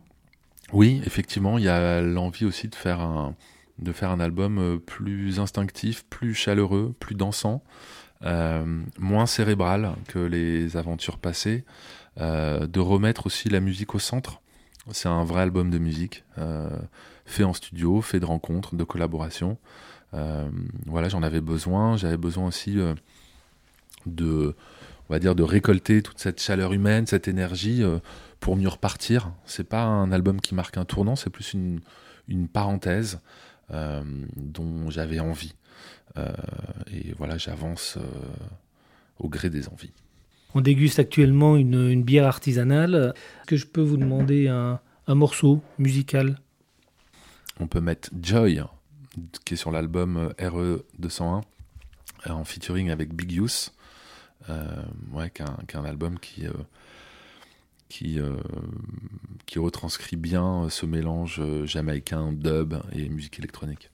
Oui, 0.73 1.01
effectivement, 1.05 1.59
il 1.59 1.65
y 1.65 1.69
a 1.69 2.01
l'envie 2.01 2.45
aussi 2.45 2.69
de 2.69 2.75
faire 2.75 3.01
un, 3.01 3.35
de 3.79 3.93
faire 3.93 4.11
un 4.11 4.21
album 4.21 4.59
euh, 4.59 4.79
plus 4.79 5.39
instinctif, 5.39 6.05
plus 6.09 6.35
chaleureux, 6.35 6.95
plus 6.99 7.15
dansant, 7.15 7.63
euh, 8.25 8.65
moins 8.99 9.27
cérébral 9.27 9.93
que 10.09 10.19
les 10.19 10.77
aventures 10.77 11.19
passées, 11.19 11.65
de 12.17 12.79
remettre 12.79 13.27
aussi 13.27 13.49
la 13.49 13.59
musique 13.59 13.97
au 13.97 13.99
centre. 13.99 14.41
C'est 14.91 15.09
un 15.09 15.25
vrai 15.25 15.43
album 15.43 15.71
de 15.71 15.79
musique, 15.79 16.25
fait 17.25 17.45
en 17.45 17.53
studio, 17.55 18.01
fait 18.01 18.21
de 18.21 18.27
rencontres, 18.27 18.77
de 18.77 18.85
collaborations. 18.85 19.57
Euh, 20.15 20.49
voilà, 20.87 21.09
j'en 21.09 21.23
avais 21.23 21.41
besoin. 21.41 21.97
J'avais 21.97 22.17
besoin 22.17 22.47
aussi 22.47 22.79
euh, 22.79 22.95
de, 24.07 24.55
on 25.09 25.13
va 25.13 25.19
dire, 25.19 25.35
de 25.35 25.43
récolter 25.43 26.03
toute 26.03 26.19
cette 26.19 26.41
chaleur 26.41 26.73
humaine, 26.73 27.07
cette 27.07 27.29
énergie 27.29 27.83
euh, 27.83 27.99
pour 28.41 28.57
mieux 28.57 28.69
repartir. 28.69 29.33
C'est 29.45 29.69
pas 29.69 29.83
un 29.83 30.13
album 30.13 30.41
qui 30.41 30.55
marque 30.55 30.77
un 30.77 30.85
tournant, 30.85 31.17
c'est 31.17 31.31
plus 31.31 31.55
une 31.55 32.49
parenthèse 32.49 33.21
dont 34.37 34.91
j'avais 34.91 35.21
envie. 35.21 35.55
et 36.17 37.15
voilà, 37.17 37.39
j'avance 37.39 37.99
au 39.19 39.29
gré 39.31 39.49
des 39.49 39.69
envies. 39.69 39.95
On 40.55 40.61
déguste 40.61 40.99
actuellement 40.99 41.57
une, 41.57 42.03
bière 42.03 42.27
artisanale. 42.27 43.15
Est-ce 43.15 43.47
que 43.47 43.57
je 43.57 43.67
peux 43.67 43.81
vous 43.81 43.97
demander 43.97 44.49
un, 44.49 44.81
morceau 45.09 45.61
musical? 45.79 46.39
On 47.61 47.67
peut 47.67 47.81
mettre 47.81 48.11
Joy 48.21 48.63
qui 49.45 49.55
est 49.55 49.57
sur 49.57 49.71
l'album 49.71 50.17
euh, 50.17 50.49
RE 50.49 50.85
201 50.99 51.41
euh, 52.27 52.31
en 52.31 52.45
featuring 52.45 52.91
avec 52.91 53.15
Big 53.15 53.33
Use, 53.33 53.73
euh, 54.49 54.83
ouais, 55.13 55.31
qui 55.31 55.43
est, 55.43 55.77
un, 55.77 55.85
album 55.85 56.19
qui 56.19 56.47
qui, 57.89 58.19
qui 59.47 59.59
retranscrit 59.61 60.17
bien 60.17 60.69
ce 60.69 60.85
mélange 60.85 61.41
jamaïcain, 61.65 62.33
dub 62.33 62.75
et 62.93 63.09
musique 63.09 63.39
électronique. 63.39 63.91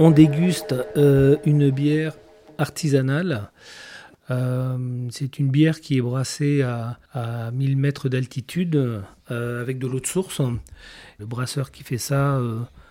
On 0.00 0.10
déguste 0.10 0.74
euh, 0.96 1.36
une 1.44 1.70
bière 1.70 2.16
artisanale. 2.56 3.50
Euh, 4.30 4.78
c'est 5.10 5.38
une 5.38 5.50
bière 5.50 5.82
qui 5.82 5.98
est 5.98 6.00
brassée 6.00 6.62
à, 6.62 7.50
1000 7.52 7.76
mètres 7.76 8.08
d'altitude 8.08 9.02
euh, 9.30 9.60
avec 9.60 9.78
de 9.78 9.86
l'eau 9.86 10.00
de 10.00 10.06
source. 10.06 10.40
Le 11.18 11.26
brasseur 11.26 11.70
qui 11.70 11.84
fait 11.84 11.98
ça 11.98 12.40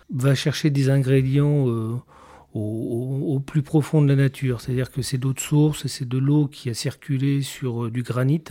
va 0.08 0.34
chercher 0.36 0.70
des 0.70 0.88
ingrédients 0.88 1.66
au, 2.54 3.42
plus 3.44 3.62
profond 3.62 4.02
de 4.02 4.08
la 4.08 4.14
nature. 4.14 4.60
C'est-à-dire 4.60 4.92
que 4.92 5.02
c'est 5.02 5.18
d'eau 5.18 5.32
de 5.32 5.40
source, 5.40 5.88
c'est 5.88 6.08
de 6.08 6.18
l'eau 6.18 6.46
qui 6.46 6.70
a 6.70 6.74
circulé 6.74 7.42
sur 7.42 7.90
du 7.90 8.04
granit. 8.04 8.44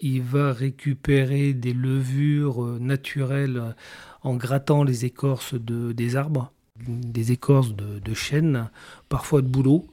Il 0.00 0.22
va 0.22 0.52
récupérer 0.52 1.52
des 1.52 1.72
levures 1.72 2.80
naturelles 2.80 3.76
en 4.22 4.34
grattant 4.34 4.82
les 4.82 5.04
écorces 5.04 5.54
des 5.54 6.16
arbres 6.16 6.52
des 6.76 7.32
écorces 7.32 7.74
de, 7.74 8.14
chêne, 8.14 8.70
parfois 9.08 9.42
de 9.42 9.46
bouleau, 9.46 9.86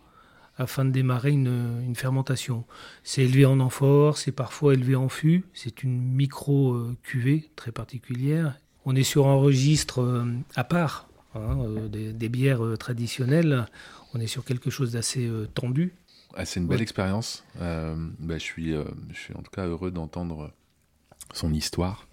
afin 0.57 0.85
de 0.85 0.91
démarrer 0.91 1.31
une, 1.31 1.93
fermentation. 1.95 2.65
C'est 3.03 3.23
élevé 3.23 3.45
en 3.45 3.59
amphore, 3.59 4.17
c'est 4.17 4.31
parfois 4.31 4.73
élevé 4.73 4.95
en 4.95 5.09
fût, 5.09 5.45
c'est 5.53 5.83
une 5.83 6.01
micro-cuvée 6.01 7.49
très 7.55 7.71
particulière. 7.71 8.59
On 8.85 8.95
est 8.95 9.03
sur 9.03 9.27
un 9.27 9.35
registre 9.35 10.01
euh, 10.01 10.25
à 10.55 10.63
part 10.63 11.09
hein, 11.35 11.59
euh, 11.59 11.87
des, 11.87 12.29
bières 12.29 12.63
euh, 12.63 12.77
traditionnelles, 12.77 13.65
on 14.13 14.19
est 14.19 14.27
sur 14.27 14.43
quelque 14.45 14.69
chose 14.69 14.93
d'assez 14.93 15.29
tendu. 15.53 15.93
Ah, 16.35 16.45
c'est 16.45 16.59
une 16.59 16.67
belle 16.67 16.81
expérience. 16.81 17.43
Bah, 17.59 17.95
je, 18.29 18.37
suis, 18.37 18.71
je 18.71 19.19
suis 19.19 19.35
en 19.35 19.41
tout 19.41 19.51
cas 19.51 19.67
heureux 19.67 19.91
d'entendre 19.91 20.51
son 21.33 21.53
histoire. 21.53 22.07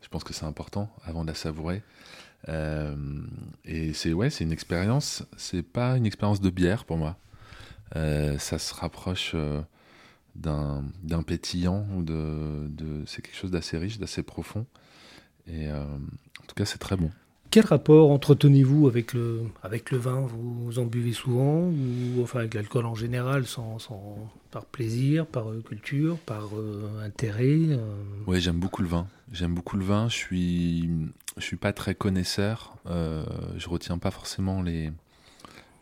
Je 0.00 0.08
pense 0.08 0.24
que 0.24 0.32
c'est 0.32 0.44
important 0.44 0.90
avant 1.04 1.22
de 1.22 1.28
la 1.28 1.34
savourer. 1.34 1.82
Euh, 2.48 2.94
et 3.64 3.92
c'est 3.92 4.12
ouais, 4.12 4.30
c'est 4.30 4.44
une 4.44 4.52
expérience. 4.52 5.24
C'est 5.36 5.62
pas 5.62 5.96
une 5.96 6.06
expérience 6.06 6.40
de 6.40 6.50
bière 6.50 6.84
pour 6.84 6.96
moi. 6.96 7.16
Euh, 7.96 8.38
ça 8.38 8.58
se 8.58 8.74
rapproche 8.74 9.32
euh, 9.34 9.60
d'un, 10.34 10.84
d'un 11.02 11.22
pétillant 11.22 11.86
ou 11.96 12.02
de, 12.02 12.66
de 12.68 13.04
c'est 13.06 13.22
quelque 13.22 13.36
chose 13.36 13.50
d'assez 13.50 13.78
riche, 13.78 13.98
d'assez 13.98 14.22
profond. 14.22 14.66
Et 15.46 15.70
en 15.70 16.46
tout 16.46 16.54
cas, 16.54 16.64
c'est 16.64 16.78
très 16.78 16.96
bon. 16.96 17.10
Quel 17.50 17.66
rapport 17.66 18.10
entretenez-vous 18.10 18.88
avec 18.88 19.12
le, 19.12 19.42
avec 19.62 19.92
le 19.92 19.98
vin? 19.98 20.26
Vous, 20.26 20.78
en 20.78 20.84
buvez 20.86 21.12
souvent? 21.12 21.68
Ou 21.68 22.22
enfin 22.22 22.40
avec 22.40 22.54
l'alcool 22.54 22.84
en 22.84 22.96
général, 22.96 23.46
sans, 23.46 23.78
sans 23.78 24.16
par 24.50 24.64
plaisir, 24.64 25.24
par 25.26 25.46
culture, 25.64 26.18
par 26.18 26.50
intérêt 27.04 27.78
Oui, 28.26 28.40
j'aime 28.40 28.58
beaucoup 28.58 28.82
le 28.82 28.88
vin. 28.88 29.06
J'aime 29.32 29.54
beaucoup 29.54 29.76
le 29.76 29.84
vin. 29.84 30.08
Je 30.08 30.16
suis 30.16 30.90
je 31.36 31.44
suis 31.44 31.56
pas 31.56 31.72
très 31.72 31.94
connaisseur. 31.94 32.76
Euh, 32.86 33.24
je 33.56 33.68
retiens 33.68 33.98
pas 33.98 34.10
forcément 34.10 34.62
les, 34.62 34.92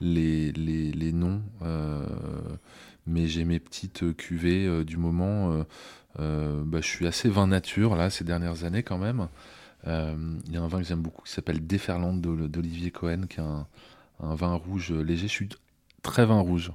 les, 0.00 0.52
les, 0.52 0.92
les 0.92 1.12
noms. 1.12 1.42
Euh, 1.62 2.06
mais 3.06 3.26
j'ai 3.26 3.44
mes 3.44 3.58
petites 3.58 4.16
cuvées 4.16 4.66
euh, 4.66 4.84
du 4.84 4.96
moment. 4.96 5.64
Euh, 6.20 6.62
bah, 6.64 6.80
je 6.80 6.86
suis 6.88 7.06
assez 7.06 7.28
vin 7.28 7.46
nature, 7.46 7.96
là, 7.96 8.10
ces 8.10 8.24
dernières 8.24 8.64
années, 8.64 8.82
quand 8.82 8.98
même. 8.98 9.28
Il 9.86 10.52
y 10.52 10.56
a 10.56 10.62
un 10.62 10.68
vin 10.68 10.78
que 10.78 10.84
j'aime 10.84 11.02
beaucoup 11.02 11.22
qui 11.22 11.32
s'appelle 11.32 11.66
Déferlante 11.66 12.20
d'Olivier 12.20 12.90
Cohen, 12.90 13.22
qui 13.28 13.40
est 13.40 13.44
un, 13.44 13.66
vin 14.20 14.54
rouge 14.54 14.92
léger. 14.92 15.26
Je 15.26 15.32
suis 15.32 15.48
très 16.02 16.24
vin 16.26 16.38
rouge. 16.38 16.72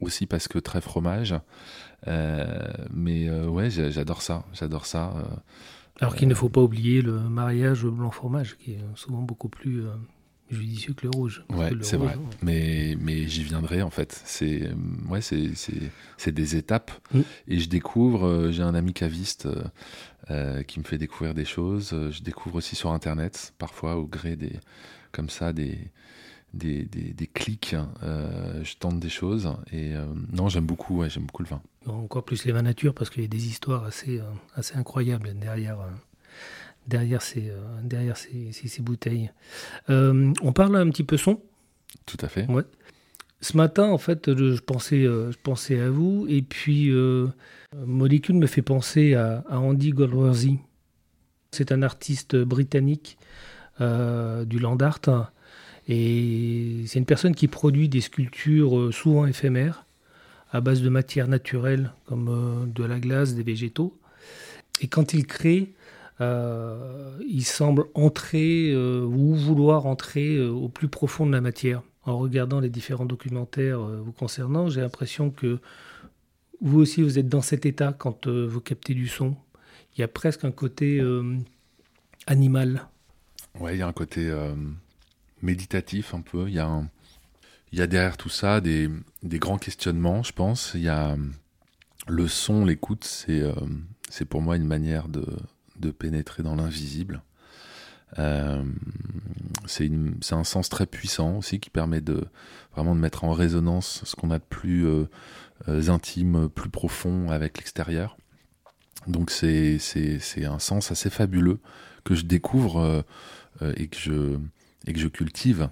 Aussi 0.00 0.26
parce 0.26 0.46
que 0.46 0.60
très 0.60 0.80
fromage. 0.80 1.34
mais 2.06 3.30
ouais, 3.30 3.70
j'adore 3.70 4.22
ça. 4.22 4.44
J'adore 4.52 4.86
ça. 4.86 5.12
Alors 6.00 6.14
qu'il 6.14 6.28
ne 6.28 6.34
faut 6.34 6.48
pas 6.48 6.60
oublier 6.60 7.02
le 7.02 7.18
mariage 7.18 7.84
blanc 7.84 8.10
fromage, 8.10 8.56
qui 8.58 8.72
est 8.72 8.84
souvent 8.94 9.22
beaucoup 9.22 9.48
plus 9.48 9.84
euh, 9.84 9.90
judicieux 10.50 10.94
que 10.94 11.04
le 11.04 11.10
rouge. 11.14 11.44
Ouais, 11.50 11.70
c'est 11.82 11.96
vrai. 11.96 12.16
Mais, 12.42 12.96
mais 13.00 13.28
j'y 13.28 13.42
viendrai 13.42 13.82
en 13.82 13.90
fait. 13.90 14.20
C'est 14.24 14.70
ouais, 15.08 15.20
c'est 15.20 16.32
des 16.32 16.56
étapes. 16.56 16.90
Mm. 17.12 17.20
Et 17.48 17.58
je 17.58 17.68
découvre, 17.68 18.26
euh, 18.26 18.52
j'ai 18.52 18.62
un 18.62 18.74
ami 18.74 18.92
caviste 18.92 19.48
euh, 20.30 20.62
qui 20.62 20.78
me 20.78 20.84
fait 20.84 20.98
découvrir 20.98 21.34
des 21.34 21.44
choses. 21.44 21.94
Je 22.10 22.22
découvre 22.22 22.56
aussi 22.56 22.76
sur 22.76 22.92
Internet, 22.92 23.54
parfois 23.58 23.96
au 23.96 24.06
gré 24.06 24.36
des, 24.36 24.52
comme 25.12 25.28
ça, 25.28 25.52
des, 25.52 25.78
des, 26.54 26.84
des, 26.84 27.26
clics. 27.26 27.76
je 28.02 28.76
tente 28.76 29.00
des 29.00 29.08
choses. 29.08 29.52
Et 29.72 29.94
non, 30.32 30.48
j'aime 30.48 30.66
beaucoup, 30.66 30.98
ouais, 30.98 31.10
j'aime 31.10 31.24
beaucoup 31.24 31.42
le 31.42 31.48
vin 31.48 31.62
encore 31.94 32.24
plus 32.24 32.44
les 32.44 32.52
vins 32.52 32.62
nature 32.62 32.94
parce 32.94 33.10
qu'il 33.10 33.22
y 33.22 33.26
a 33.26 33.28
des 33.28 33.46
histoires 33.46 33.84
assez, 33.84 34.18
euh, 34.18 34.24
assez 34.54 34.76
incroyables 34.76 35.34
derrière, 35.38 35.80
euh, 35.80 35.90
derrière, 36.88 37.22
ces, 37.22 37.50
euh, 37.50 37.58
derrière 37.82 38.16
ces, 38.16 38.50
ces, 38.52 38.82
bouteilles. 38.82 39.30
on 39.88 40.52
parle 40.54 40.76
un 40.76 40.88
petit 40.90 41.04
peu 41.04 41.16
son 41.16 41.40
Tout 42.06 42.16
à 42.20 42.28
fait. 42.28 42.46
Ouais. 42.50 42.64
Ce 43.40 43.56
matin, 43.56 43.84
en 43.84 43.98
fait, 43.98 44.34
je 44.34 44.60
pensais, 44.60 45.02
je 45.02 45.36
pensais 45.42 45.78
à 45.78 45.90
vous 45.90 46.26
et 46.28 46.42
puis 46.42 46.90
Molécule 47.86 48.34
me 48.34 48.48
fait 48.48 48.62
penser 48.62 49.14
à, 49.14 49.44
Andy 49.48 49.90
Golworthy. 49.90 50.58
C'est 51.52 51.70
un 51.70 51.82
artiste 51.82 52.34
britannique 52.34 53.16
du 53.78 54.58
land 54.58 54.78
art 54.80 55.30
et 55.86 56.82
c'est 56.86 56.98
une 56.98 57.06
personne 57.06 57.34
qui 57.34 57.46
produit 57.46 57.88
des 57.88 58.00
sculptures 58.00 58.92
souvent 58.92 59.24
éphémères 59.24 59.86
à 60.50 60.60
base 60.60 60.82
de 60.82 60.88
matières 60.88 61.28
naturelles 61.28 61.92
comme 62.06 62.72
de 62.74 62.84
la 62.84 62.98
glace, 62.98 63.34
des 63.34 63.44
végétaux. 63.44 63.96
Et 64.80 64.88
quand 64.88 65.12
il 65.12 65.26
crée, 65.26 65.72
il 66.20 67.44
semble 67.44 67.84
entrer 67.94 68.74
ou 68.76 69.34
vouloir 69.34 69.86
entrer 69.86 70.40
au 70.40 70.68
plus 70.68 70.88
profond 70.88 71.26
de 71.26 71.32
la 71.32 71.40
matière. 71.40 71.82
En 72.04 72.18
regardant 72.18 72.60
les 72.60 72.70
différents 72.70 73.04
documentaires 73.04 73.80
vous 73.80 74.12
concernant, 74.12 74.68
j'ai 74.68 74.80
l'impression 74.80 75.30
que 75.30 75.58
vous 76.60 76.80
aussi, 76.80 77.02
vous 77.02 77.18
êtes 77.18 77.28
dans 77.28 77.42
cet 77.42 77.66
état 77.66 77.94
quand 77.96 78.26
vous 78.26 78.60
captez 78.60 78.94
du 78.94 79.06
son. 79.06 79.36
Il 79.96 80.00
y 80.00 80.04
a 80.04 80.08
presque 80.08 80.44
un 80.44 80.50
côté 80.50 81.00
animal. 82.26 82.88
Ouais, 83.60 83.76
il 83.76 83.78
y 83.78 83.82
a 83.82 83.86
un 83.86 83.92
côté 83.92 84.32
méditatif 85.42 86.14
un 86.14 86.20
peu. 86.20 86.48
Il 86.48 86.54
y 86.54 86.60
a, 87.80 87.86
derrière 87.86 88.16
tout 88.16 88.28
ça 88.28 88.60
des, 88.60 88.90
grands 89.24 89.58
questionnements, 89.58 90.22
je 90.22 90.32
pense. 90.32 90.72
Il 90.74 90.82
y 90.82 90.88
a 90.88 91.16
le 92.06 92.28
son, 92.28 92.64
l'écoute, 92.64 93.26
euh, 93.28 93.54
c'est 94.08 94.24
pour 94.24 94.40
moi 94.40 94.56
une 94.56 94.66
manière 94.66 95.08
de, 95.08 95.24
de 95.80 95.90
pénétrer 95.90 96.42
dans 96.42 96.56
l'invisible. 96.56 97.22
Euh, 98.18 98.64
c'est 99.66 99.90
un 100.32 100.44
sens 100.44 100.68
très 100.68 100.86
puissant 100.86 101.36
aussi 101.36 101.60
qui 101.60 101.70
permet 101.70 102.00
de 102.00 102.26
vraiment 102.74 102.94
de 102.94 103.00
mettre 103.00 103.24
en 103.24 103.32
résonance 103.32 104.02
ce 104.04 104.16
qu'on 104.16 104.30
a 104.30 104.38
de 104.38 104.44
plus 104.44 104.86
euh, 104.86 105.04
euh, 105.68 105.88
intime, 105.90 106.48
plus 106.48 106.70
profond 106.70 107.30
avec 107.30 107.58
l'extérieur. 107.58 108.16
Donc 109.06 109.30
c'est 109.30 109.78
un 110.44 110.58
sens 110.58 110.90
assez 110.90 111.10
fabuleux 111.10 111.60
que 112.04 112.14
je 112.14 112.24
découvre 112.24 113.04
et 113.76 113.88
que 113.88 113.96
je 113.96 115.08
cultive, 115.08 115.68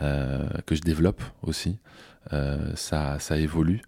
que 0.00 0.74
je 0.74 0.80
développe 0.80 1.22
aussi. 1.42 1.78
Ça 2.74 3.18
évolue. 3.36 3.82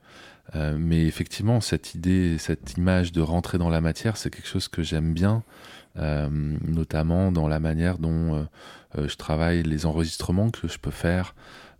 Euh, 0.54 0.76
mais 0.78 1.06
effectivement, 1.06 1.60
cette 1.60 1.94
idée, 1.94 2.38
cette 2.38 2.76
image 2.76 3.12
de 3.12 3.20
rentrer 3.20 3.58
dans 3.58 3.70
la 3.70 3.80
matière, 3.80 4.16
c'est 4.16 4.30
quelque 4.30 4.48
chose 4.48 4.68
que 4.68 4.82
j'aime 4.82 5.12
bien, 5.12 5.42
notamment 5.96 7.32
dans 7.32 7.48
la 7.48 7.58
manière 7.58 7.96
dont 7.96 8.46
je 8.94 9.16
travaille 9.16 9.62
les 9.62 9.86
enregistrements 9.86 10.50
que 10.50 10.68
je 10.68 10.78
peux 10.78 10.90
faire 10.90 11.34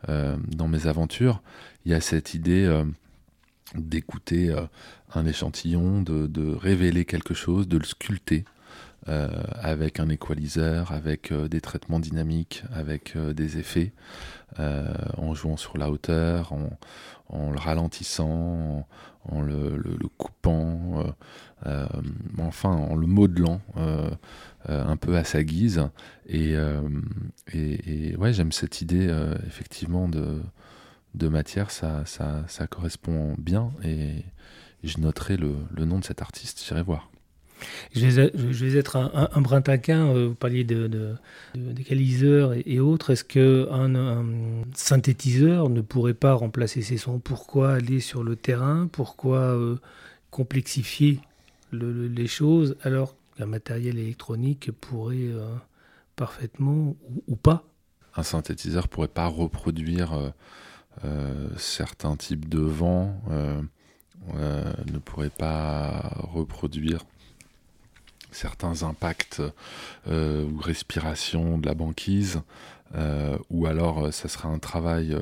dans 0.09 0.69
mes 0.69 0.87
aventures. 0.87 1.43
Il 1.85 1.93
y 1.93 1.95
a 1.95 2.01
cette 2.01 2.33
idée 2.33 2.67
d'écouter 3.75 4.57
un 5.15 5.27
échantillon, 5.27 6.03
de, 6.03 6.55
révéler 6.55 7.05
quelque 7.05 7.35
chose, 7.35 7.69
de 7.69 7.79
le 7.79 7.85
sculpter, 7.85 8.45
euh, 9.09 9.29
avec 9.61 10.01
un 10.01 10.09
équaliseur, 10.09 10.91
avec 10.91 11.31
euh, 11.31 11.47
des 11.47 11.61
traitements 11.61 12.01
dynamiques, 12.01 12.65
avec 12.75 13.15
euh, 13.15 13.33
des 13.33 13.57
effets, 13.59 13.93
en 15.19 15.35
jouant 15.35 15.57
sur 15.57 15.77
la 15.77 15.91
hauteur, 15.91 16.53
en, 16.53 17.51
le 17.51 17.59
ralentissant, 17.59 18.89
en, 19.29 19.43
le, 19.43 19.79
coupant, 20.17 21.05
enfin 22.39 22.71
en 22.71 22.95
le 22.95 23.07
modelant 23.07 23.61
un 24.67 24.97
peu 24.97 25.19
à 25.19 25.25
sa 25.25 25.43
guise. 25.43 25.83
Et, 26.27 26.55
et, 27.53 28.17
ouais, 28.17 28.33
j'aime 28.33 28.51
cette 28.51 28.81
idée 28.81 29.15
effectivement 29.47 30.09
de, 30.09 31.29
matière, 31.29 31.71
ça, 31.71 32.05
correspond 32.71 33.35
bien 33.37 33.73
et 33.85 34.25
je 34.85 34.99
noterai 35.01 35.37
le 35.37 35.85
nom 35.85 35.99
de 35.99 36.05
cet 36.05 36.23
artiste, 36.23 36.65
j'irai 36.67 36.83
voir. 36.83 37.11
Je 37.95 38.07
vais, 38.07 38.79
être 38.79 38.97
un, 38.97 39.29
un, 39.33 39.41
brin 39.41 39.63
taquin, 39.63 40.07
euh, 40.09 40.29
vous 40.29 40.35
parliez 40.35 40.65
de, 40.65 40.87
de, 40.87 41.17
et, 42.67 42.81
autres. 42.81 43.11
Est-ce 43.11 43.25
qu'un 43.25 43.95
un 43.95 44.25
synthétiseur 44.75 45.71
ne 45.71 45.81
pourrait 45.81 46.15
pas 46.15 46.35
remplacer 46.35 46.83
ces 46.83 46.99
sons? 46.99 47.19
Pourquoi 47.19 47.73
aller 47.73 48.01
sur 48.01 48.23
le 48.23 48.37
terrain? 48.37 48.89
Pourquoi 48.91 49.39
euh, 49.39 49.77
complexifier 50.31 51.21
les 51.73 52.27
choses 52.27 52.77
alors 52.83 53.15
qu'un 53.37 53.47
matériel 53.47 53.99
électronique 53.99 54.71
pourrait 54.73 55.17
euh, 55.17 55.55
parfaitement 56.17 56.97
ou, 57.27 57.37
pas? 57.37 57.65
Un 58.15 58.23
synthétiseur 58.23 58.89
pourrait 58.89 59.09
pas 59.09 59.27
reproduire 59.27 60.33
certains 61.59 62.17
types 62.17 62.49
de 62.49 62.61
vent, 62.61 63.21
ne 64.33 64.99
pourrait 64.99 65.29
pas 65.29 66.15
reproduire 66.17 67.05
certains 68.37 68.83
impacts 68.83 69.43
euh, 70.09 70.45
ou 70.45 70.59
respiration 70.59 71.59
de 71.59 71.67
la 71.67 71.75
banquise, 71.75 72.43
euh, 72.95 73.37
ou 73.51 73.67
alors 73.67 74.07
euh, 74.07 74.11
ça 74.13 74.29
sera 74.29 74.49
un 74.49 74.59
travail 74.59 75.17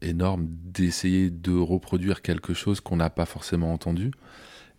énorme 0.00 0.46
d'essayer 0.48 1.28
de 1.28 1.52
reproduire 1.58 2.22
quelque 2.22 2.54
chose 2.54 2.80
qu'on 2.80 2.94
n'a 2.94 3.10
pas 3.10 3.26
forcément 3.26 3.72
entendu. 3.72 4.12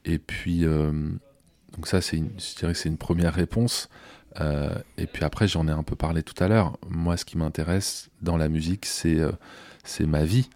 Et 0.06 0.18
puis, 0.18 0.62
donc 0.62 1.88
ça, 1.88 2.00
c'est 2.00 2.20
je 2.20 2.56
dirais 2.56 2.72
que 2.72 2.80
c'est 2.80 2.88
une 2.88 2.98
première 2.98 3.34
réponse. 3.34 3.90
et 4.98 5.08
puis 5.08 5.26
après, 5.26 5.50
j'en 5.50 5.68
ai 5.68 5.72
un 5.72 5.84
peu 5.84 5.98
parlé 5.98 6.24
tout 6.24 6.42
à 6.42 6.48
l'heure. 6.48 6.78
Moi, 6.88 7.18
ce 7.18 7.26
qui 7.26 7.38
m'intéresse 7.38 8.10
dans 8.22 8.38
la 8.38 8.48
musique, 8.48 8.86
c'est 8.86 9.20
c'est 9.84 10.06
ma 10.06 10.24
vie. 10.24 10.50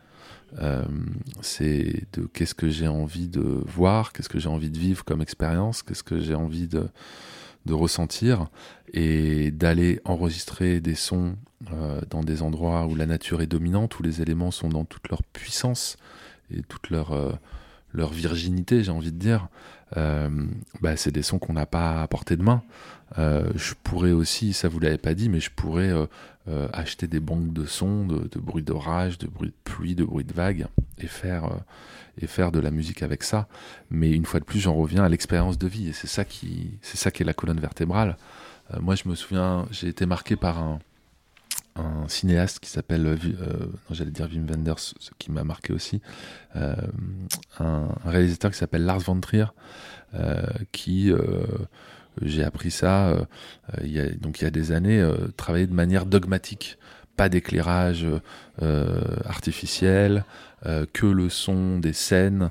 Euh, 0.60 0.86
c'est 1.42 2.06
de 2.14 2.26
qu'est-ce 2.26 2.56
que 2.56 2.70
j'ai 2.70 2.88
envie 2.88 3.28
de 3.28 3.42
voir, 3.42 4.14
qu'est-ce 4.14 4.30
que 4.30 4.40
j'ai 4.40 4.50
envie 4.50 4.70
de 4.70 4.78
vivre 4.78 5.04
comme 5.04 5.22
expérience, 5.22 5.84
qu'est-ce 5.84 6.04
que 6.04 6.20
j'ai 6.20 6.36
envie 6.36 6.68
de, 6.68 6.88
de, 7.66 7.74
ressentir, 7.74 8.48
et 8.94 9.52
d'aller 9.52 10.00
enregistrer 10.06 10.80
des 10.80 10.96
sons 10.96 11.36
euh, 11.74 12.00
dans 12.10 12.22
des 12.22 12.42
endroits 12.42 12.88
où 12.88 12.96
la 12.96 13.06
nature 13.06 13.42
est 13.42 13.48
dominante, 13.48 14.00
où 14.00 14.04
les 14.04 14.22
éléments 14.22 14.52
sont 14.52 14.70
dans 14.70 14.86
toute 14.86 15.10
leur 15.10 15.22
puissance 15.22 15.98
et 16.50 16.62
toute 16.64 16.90
leur, 16.90 17.12
euh, 17.12 17.34
leur 17.94 18.12
virginité, 18.12 18.84
j'ai 18.84 18.92
envie 18.92 19.12
de 19.12 19.20
dire. 19.20 19.50
bah, 19.96 20.96
c'est 20.96 21.12
des 21.12 21.24
sons 21.24 21.40
qu'on 21.40 21.54
n'a 21.54 21.66
pas 21.66 22.02
à 22.02 22.08
portée 22.08 22.38
de 22.38 22.44
main. 22.44 22.62
je 23.18 23.74
pourrais 23.84 24.12
aussi, 24.12 24.54
ça 24.54 24.68
vous 24.68 24.80
l'avez 24.80 24.98
pas 24.98 25.14
dit, 25.14 25.30
mais 25.30 25.40
je 25.40 25.50
pourrais 25.50 25.92
euh, 26.50 26.70
acheter 26.72 27.08
des 27.08 27.20
banques 27.20 27.52
de 27.52 27.66
sons, 27.66 28.06
de, 28.06 28.30
de 28.30 28.40
bruit 28.40 28.64
d'orage, 28.64 29.18
de 29.18 29.28
bruit 29.28 29.50
de 29.50 29.56
pluie, 29.66 29.96
de 29.96 30.06
bruit 30.06 30.24
de 30.24 30.32
vague, 30.32 30.68
et 30.98 31.08
faire, 31.08 31.46
euh, 31.46 31.58
et 32.22 32.28
faire 32.28 32.54
de 32.54 32.60
la 32.60 32.72
musique 32.72 33.04
avec 33.04 33.24
ça. 33.24 33.50
Mais 33.90 34.12
une 34.12 34.26
fois 34.26 34.40
de 34.40 34.46
plus, 34.46 34.60
j'en 34.60 34.74
reviens 34.74 35.04
à 35.04 35.10
l'expérience 35.10 35.58
de 35.58 35.68
vie, 35.68 35.90
et 35.90 35.94
c'est 35.94 36.08
ça 36.08 36.24
qui, 36.24 36.78
c'est 36.82 36.96
ça 36.96 37.12
qui 37.12 37.24
est 37.24 37.26
la 37.26 37.34
colonne 37.34 37.60
vertébrale. 37.60 38.16
Euh, 38.74 38.80
moi, 38.80 38.96
je 38.96 39.10
me 39.10 39.16
souviens, 39.16 39.68
j'ai 39.72 39.90
été 39.90 40.06
marqué 40.06 40.38
par 40.38 40.60
un, 40.60 40.80
un 41.76 42.08
cinéaste 42.08 42.60
qui 42.60 42.70
s'appelle, 42.70 43.20
j'allais 43.92 44.12
dire 44.12 44.30
Wim 44.32 44.48
Wenders, 44.50 44.80
ce 44.80 45.12
qui 45.20 45.32
m'a 45.34 45.44
marqué 45.44 45.74
aussi, 45.74 46.02
un, 46.56 47.88
réalisateur 48.06 48.52
qui 48.52 48.58
s'appelle 48.58 48.86
Lars 48.86 49.00
von 49.00 49.20
Trier, 49.20 49.46
qui 50.72 51.12
j'ai 52.22 52.44
appris 52.44 52.72
ça 52.72 53.14
euh, 53.74 53.82
il 53.84 53.92
y 53.92 54.00
a, 54.00 54.10
donc 54.10 54.42
il 54.42 54.44
y 54.44 54.48
a 54.48 54.52
des 54.52 54.72
années, 54.72 55.02
euh, 55.02 55.28
travailler 55.36 55.68
de 55.68 55.74
manière 55.74 56.06
dogmatique, 56.06 56.78
pas 57.16 57.30
d'éclairage 57.30 58.06
euh, 58.62 59.02
artificiel, 59.26 60.24
que 60.92 61.06
le 61.06 61.30
son 61.30 61.78
des 61.78 61.94
scènes, 61.94 62.50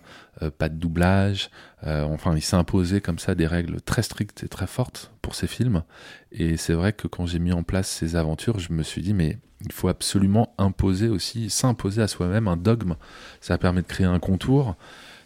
pas 0.59 0.69
de 0.69 0.77
doublage. 0.77 1.51
enfin, 1.83 2.35
il 2.37 2.41
s'est 2.41 2.57
imposé 2.57 3.01
comme 3.01 3.19
ça 3.19 3.35
des 3.35 3.49
règles 3.49 3.81
très 3.81 4.03
strictes 4.03 4.45
et 4.45 4.49
très 4.49 4.69
fortes 4.69 5.11
pour 5.23 5.35
ces 5.35 5.49
films. 5.49 5.83
Et 6.31 6.57
c'est 6.57 6.73
vrai 6.73 6.93
que 6.93 7.09
quand 7.09 7.27
j'ai 7.27 7.41
mis 7.41 7.53
en 7.53 7.65
place 7.65 7.89
ces 7.89 8.15
aventures, 8.15 8.61
je 8.61 8.73
me 8.73 8.85
suis 8.85 9.03
dit, 9.03 9.13
mais 9.13 9.39
il 9.65 9.73
faut 9.73 9.89
absolument 9.89 10.55
imposer 10.57 11.09
aussi, 11.09 11.51
s'imposer 11.51 12.01
à 12.01 12.07
soi-même 12.07 12.47
un 12.47 12.57
dogme. 12.57 12.95
Ça 13.41 13.59
permet 13.59 13.83
de 13.83 13.89
créer 13.89 14.07
un 14.07 14.21
contour 14.21 14.77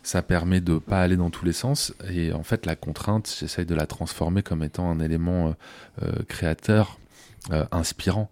ça 0.03 0.23
permet 0.23 0.61
de 0.61 0.79
pas 0.79 1.03
aller 1.03 1.17
dans 1.17 1.31
tous 1.31 1.45
les 1.45 1.53
sens. 1.53 1.95
Et 2.11 2.33
en 2.33 2.43
fait, 2.43 2.67
la 2.67 2.77
contrainte, 2.77 3.35
j'essaye 3.39 3.67
de 3.67 3.75
la 3.75 3.87
transformer 3.87 4.43
comme 4.43 4.63
étant 4.63 4.91
un 4.91 5.01
élément 5.01 5.49
euh, 5.49 5.53
euh, 6.03 6.23
créateur, 6.29 6.99
euh, 7.53 7.65
inspirant. 7.73 8.31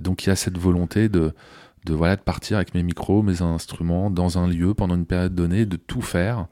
donc 0.00 0.24
il 0.24 0.28
y 0.28 0.32
a 0.32 0.36
cette 0.36 0.58
volonté 0.58 1.08
de, 1.08 1.34
de, 1.84 1.94
voilà, 1.94 2.16
de 2.16 2.20
partir 2.20 2.56
avec 2.56 2.74
mes 2.74 2.82
micros, 2.82 3.22
mes 3.22 3.42
instruments, 3.42 4.10
dans 4.10 4.38
un 4.38 4.46
lieu 4.46 4.74
pendant 4.74 4.94
une 4.94 5.06
période 5.06 5.34
donnée, 5.34 5.66
de 5.66 5.76
tout 5.76 6.02
faire 6.02 6.46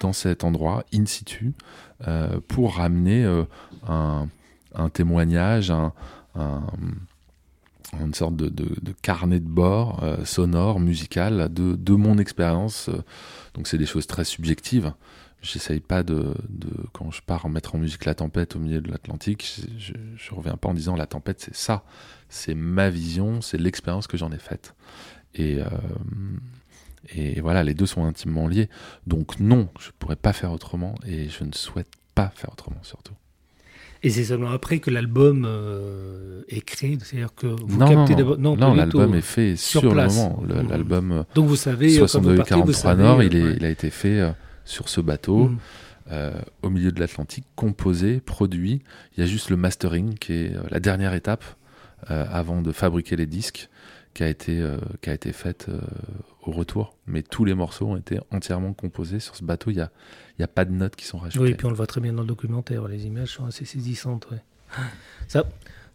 dans 0.00 0.12
cet 0.12 0.44
endroit, 0.44 0.84
in 0.94 1.06
situ, 1.06 1.52
pour 2.46 2.76
ramener 2.76 3.24
un, 3.88 4.28
un, 4.74 4.88
témoignage, 4.88 5.70
un, 5.70 5.92
un 6.36 6.62
une 7.94 8.14
sorte 8.14 8.36
de, 8.36 8.94
carnet 9.02 9.40
de 9.40 9.48
bord 9.48 10.02
euh, 10.02 10.24
sonore, 10.24 10.80
musical, 10.80 11.52
de, 11.52 11.74
de 11.74 11.92
mon 11.94 12.18
expérience. 12.18 12.88
Euh, 12.88 13.02
donc 13.54 13.66
c'est 13.66 13.78
des 13.78 13.86
choses 13.86 14.06
très 14.06 14.24
subjectives. 14.24 14.92
J'essaye 15.40 15.80
pas 15.80 16.02
de, 16.02 16.34
quand 16.92 17.12
je 17.12 17.22
pars 17.22 17.48
mettre 17.48 17.76
en 17.76 17.78
musique 17.78 18.04
la 18.04 18.14
tempête 18.14 18.56
au 18.56 18.58
milieu 18.58 18.80
de 18.80 18.90
l'Atlantique, 18.90 19.62
je, 19.78 19.92
je, 20.16 20.34
reviens 20.34 20.56
pas 20.56 20.68
en 20.68 20.74
disant 20.74 20.96
la 20.96 21.06
tempête 21.06 21.40
c'est 21.40 21.54
ça, 21.54 21.84
c'est 22.28 22.56
ma 22.56 22.90
vision, 22.90 23.40
c'est 23.40 23.56
l'expérience 23.56 24.08
que 24.08 24.16
j'en 24.16 24.32
ai 24.32 24.38
faite. 24.38 24.74
Et, 25.36 25.60
euh, 25.60 25.68
et 27.14 27.40
voilà, 27.40 27.62
les 27.62 27.74
deux 27.74 27.86
sont 27.86 28.04
intimement 28.04 28.48
liés. 28.48 28.68
Donc 29.06 29.38
non, 29.38 29.68
je 29.78 29.90
pourrais 29.96 30.16
pas 30.16 30.32
faire 30.32 30.50
autrement 30.50 30.96
et 31.06 31.28
je 31.28 31.44
ne 31.44 31.52
souhaite 31.52 31.92
pas 32.16 32.32
faire 32.34 32.50
autrement 32.52 32.82
surtout. 32.82 33.14
Et 34.02 34.10
c'est 34.10 34.24
seulement 34.24 34.50
après 34.50 34.80
que 34.80 34.90
l'album 34.90 35.44
créé, 36.60 36.98
c'est-à-dire 37.02 37.34
que 37.34 37.46
vous 37.46 37.78
non, 37.78 38.06
captez 38.06 38.22
non, 38.22 38.56
non, 38.56 38.74
l'album 38.74 39.14
est 39.14 39.20
fait 39.20 39.56
sur, 39.56 39.82
le 39.82 40.06
moment. 40.06 40.42
L'album 40.68 41.12
euh, 41.12 41.22
Donc 41.34 41.46
vous 41.46 41.56
savez, 41.56 41.90
62 41.90 42.42
43 42.42 42.94
Nord, 42.94 43.22
il, 43.22 43.36
est, 43.36 43.56
il, 43.56 43.64
a 43.64 43.70
été 43.70 43.90
fait 43.90 44.20
euh, 44.20 44.30
sur 44.64 44.88
ce 44.88 45.00
bateau. 45.00 45.48
Mm. 45.48 45.58
au 46.62 46.70
milieu 46.70 46.90
de 46.90 47.00
l'Atlantique, 47.00 47.44
composé, 47.54 48.20
produit. 48.20 48.82
Il 49.16 49.20
y 49.20 49.22
a 49.22 49.26
juste 49.26 49.50
le 49.50 49.56
mastering 49.56 50.14
qui 50.14 50.32
est 50.32 50.52
la 50.70 50.80
dernière 50.80 51.12
étape 51.12 51.44
avant 52.06 52.62
de 52.62 52.72
fabriquer 52.72 53.14
les 53.16 53.26
disques 53.26 53.68
qui 54.14 54.22
a 54.22 54.28
été, 54.28 54.66
qui 55.02 55.10
a 55.10 55.12
été 55.12 55.32
faite 55.32 55.66
au 56.46 56.50
retour. 56.50 56.96
Mais 57.06 57.22
tous 57.22 57.44
les 57.44 57.52
morceaux 57.52 57.88
ont 57.88 57.96
été 57.98 58.20
entièrement 58.30 58.72
composés 58.72 59.20
sur 59.20 59.36
ce 59.36 59.44
bateau. 59.44 59.70
Il 59.70 59.76
n'y 59.76 59.82
a, 59.82 59.90
y 60.38 60.42
a 60.42 60.48
pas 60.48 60.64
de 60.64 60.72
notes 60.72 60.96
qui 60.96 61.04
sont 61.04 61.18
rajoutées. 61.18 61.44
Oui, 61.44 61.50
et 61.50 61.54
puis 61.54 61.66
on 61.66 61.70
le 61.70 61.76
voit 61.76 61.86
très 61.86 62.00
bien 62.00 62.14
dans 62.14 62.22
le 62.22 62.28
documentaire. 62.28 62.88
Les 62.88 63.04
images 63.04 63.28
sont 63.28 63.44
assez 63.44 63.66
saisissantes. 63.66 64.28
Ouais. 64.30 64.38
Ça, 65.28 65.44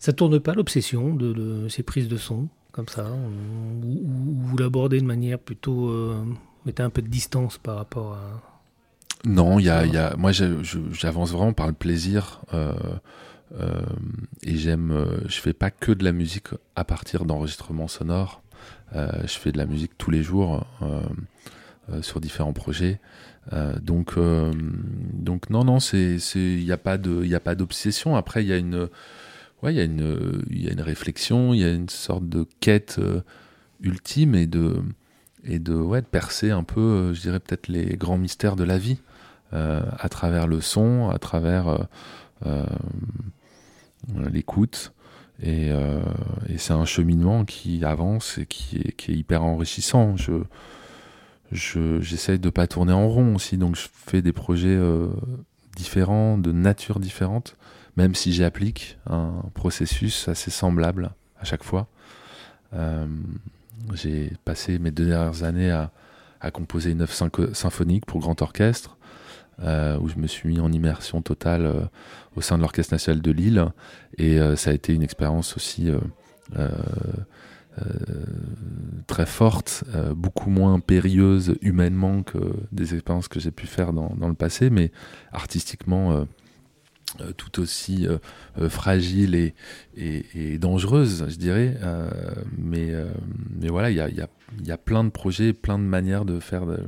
ça 0.03 0.11
tourne 0.11 0.37
pas 0.41 0.53
l'obsession 0.53 1.15
de, 1.15 1.69
ces 1.69 1.81
prises 1.81 2.09
de 2.09 2.17
son 2.17 2.49
comme 2.73 2.89
ça, 2.89 3.09
ou, 3.09 4.01
vous 4.03 4.57
l'abordez 4.57 4.99
de 4.99 5.05
manière 5.05 5.39
plutôt 5.39 5.87
euh, 5.87 6.21
mettez 6.65 6.83
un 6.83 6.89
peu 6.89 7.01
de 7.01 7.07
distance 7.07 7.57
par 7.57 7.77
rapport 7.77 8.15
à. 8.15 8.41
Non, 9.25 9.59
il 9.59 9.65
y 9.65 9.69
a, 9.69 9.85
y 9.85 9.95
a, 9.95 10.13
moi 10.17 10.31
j'avance 10.33 11.31
vraiment 11.31 11.53
par 11.53 11.67
le 11.67 11.73
plaisir. 11.73 12.41
Euh, 12.53 12.73
euh, 13.57 13.81
et 14.41 14.57
j'aime, 14.57 14.91
euh, 14.91 15.19
je 15.27 15.39
fais 15.39 15.53
pas 15.53 15.71
que 15.71 15.93
de 15.93 16.03
la 16.03 16.11
musique 16.11 16.47
à 16.75 16.83
partir 16.83 17.23
d'enregistrements 17.23 17.87
sonores. 17.87 18.41
Euh, 18.95 19.09
je 19.21 19.37
fais 19.39 19.53
de 19.53 19.57
la 19.57 19.65
musique 19.65 19.97
tous 19.97 20.11
les 20.11 20.21
jours 20.23 20.65
sur 22.01 22.19
différents 22.19 22.53
projets. 22.53 22.99
donc, 23.81 24.15
donc 25.13 25.49
non, 25.49 25.63
non, 25.63 25.79
c'est, 25.79 26.17
il 26.35 26.65
n'y 26.65 26.71
a 26.73 26.77
pas 26.77 26.97
de, 26.97 27.23
il 27.23 27.33
a 27.33 27.39
pas 27.39 27.55
d'obsession. 27.55 28.17
Après, 28.17 28.43
il 28.43 28.49
y 28.49 28.53
a 28.53 28.57
une, 28.57 28.89
il 29.71 29.77
y 29.77 29.79
a 29.79 29.83
une, 29.83 30.43
y 30.49 30.67
a 30.67 30.71
une 30.71 30.81
réflexion, 30.81 31.53
il 31.53 31.61
y 31.61 31.63
a 31.63 31.71
une 31.71 31.89
sorte 31.89 32.27
de 32.27 32.45
quête 32.59 32.99
ultime 33.81 34.35
et 34.35 34.47
de, 34.47 34.81
et 35.43 35.59
de, 35.59 35.75
ouais, 35.75 36.01
de 36.01 36.07
percer 36.07 36.51
un 36.51 36.63
peu, 36.63 37.13
je 37.13 37.21
dirais 37.21 37.39
peut-être 37.39 37.67
les 37.67 37.95
grands 37.97 38.17
mystères 38.17 38.55
de 38.55 38.63
la 38.63 38.77
vie 38.77 38.99
à 39.51 40.09
travers 40.09 40.47
le 40.47 40.61
son, 40.61 41.09
à 41.09 41.19
travers 41.19 41.87
l'écoute. 44.31 44.93
Euh, 45.45 46.01
et, 46.49 46.57
c'est 46.57 46.73
un 46.73 46.85
cheminement 46.85 47.45
qui 47.45 47.83
avance 47.83 48.37
et 48.37 48.45
qui 48.45 48.77
est, 48.77 49.09
hyper 49.09 49.43
enrichissant. 49.43 50.15
Je, 50.15 50.33
je, 51.51 51.99
j'essaye 52.01 52.39
de 52.39 52.49
pas 52.49 52.67
tourner 52.67 52.93
en 52.93 53.07
rond 53.07 53.35
aussi, 53.35 53.57
donc 53.57 53.75
je 53.75 53.87
fais 53.91 54.21
des 54.21 54.33
projets 54.33 54.75
euh, 54.75 55.07
différents, 55.75 56.37
de 56.37 56.51
nature 56.51 56.99
différente, 56.99 57.55
même 57.97 58.15
si 58.15 58.33
j'applique 58.33 58.97
un 59.07 59.43
processus 59.53 60.27
assez 60.27 60.51
semblable 60.51 61.11
à 61.39 61.45
chaque 61.45 61.63
fois. 61.63 61.87
Euh, 62.73 63.05
j'ai 63.93 64.31
passé 64.45 64.79
mes 64.79 64.91
deux 64.91 65.05
dernières 65.05 65.43
années 65.43 65.71
à, 65.71 65.91
composer 66.51 66.91
une 66.91 67.01
œuvre 67.01 67.13
symphonique 67.53 68.05
pour 68.05 68.19
grand 68.19 68.41
orchestre, 68.41 68.97
où 69.59 70.09
je 70.09 70.17
me 70.17 70.27
suis 70.27 70.49
mis 70.49 70.59
en 70.59 70.73
immersion 70.73 71.21
totale 71.21 71.87
au 72.35 72.41
sein 72.41 72.57
de 72.57 72.61
l'Orchestre 72.61 72.93
national 72.93 73.21
de 73.21 73.31
Lille. 73.31 73.65
Et 74.17 74.39
euh, 74.39 74.55
ça 74.55 74.71
a 74.71 74.73
été 74.73 74.93
une 74.93 75.03
expérience 75.03 75.55
aussi 75.55 75.89
euh, 75.89 75.99
euh, 76.57 76.69
très 79.07 79.25
forte, 79.25 79.83
beaucoup 80.15 80.49
moins 80.49 80.79
périlleuse 80.79 81.55
humainement 81.61 82.23
que 82.23 82.37
des 82.71 82.93
expériences 82.93 83.27
que 83.27 83.39
j'ai 83.39 83.51
pu 83.51 83.67
faire 83.67 83.93
dans, 83.93 84.27
le 84.27 84.35
passé, 84.35 84.69
mais 84.69 84.91
artistiquement 85.31 86.25
tout 87.37 87.59
aussi 87.59 88.07
fragile 88.69 89.35
et, 89.35 89.53
et, 89.95 90.57
dangereuse, 90.57 91.25
je 91.29 91.35
dirais. 91.35 91.77
mais, 92.57 92.91
mais 93.59 93.69
voilà, 93.69 93.91
il 93.91 93.97
y 93.97 94.01
a, 94.01 94.09
y, 94.09 94.21
a, 94.21 94.27
y 94.63 94.71
a, 94.71 94.77
plein 94.77 95.03
de 95.03 95.09
projets, 95.09 95.53
plein 95.53 95.77
de 95.77 95.83
manières 95.83 96.25
de 96.25 96.39
faire 96.39 96.65
de, 96.65 96.79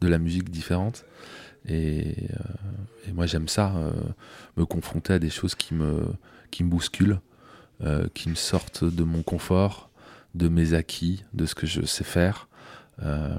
de 0.00 0.08
la 0.08 0.18
musique 0.18 0.50
différente. 0.50 1.04
Et, 1.68 2.14
et 3.06 3.12
moi, 3.12 3.26
j'aime 3.26 3.48
ça, 3.48 3.74
me 4.56 4.64
confronter 4.64 5.14
à 5.14 5.18
des 5.18 5.30
choses 5.30 5.54
qui 5.54 5.74
me, 5.74 6.04
qui 6.54 6.62
me 6.62 6.70
bousculent, 6.70 7.18
euh, 7.82 8.06
qui 8.14 8.28
me 8.28 8.36
sortent 8.36 8.84
de 8.84 9.02
mon 9.02 9.22
confort, 9.22 9.90
de 10.36 10.48
mes 10.48 10.74
acquis, 10.74 11.24
de 11.34 11.44
ce 11.46 11.56
que 11.56 11.66
je 11.66 11.82
sais 11.82 12.04
faire. 12.04 12.48
Euh, 13.02 13.34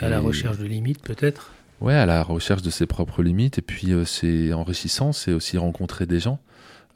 à 0.00 0.08
la 0.08 0.18
recherche 0.18 0.58
de 0.58 0.64
limites, 0.64 1.00
peut-être? 1.00 1.52
Ouais, 1.80 1.94
à 1.94 2.06
la 2.06 2.22
recherche 2.22 2.62
de 2.62 2.70
ses 2.70 2.86
propres 2.86 3.22
limites. 3.22 3.58
Et 3.58 3.62
puis, 3.62 3.92
euh, 3.92 4.04
c'est 4.04 4.52
enrichissant, 4.52 5.12
c'est 5.12 5.32
aussi 5.32 5.58
rencontrer 5.58 6.06
des 6.06 6.20
gens. 6.20 6.40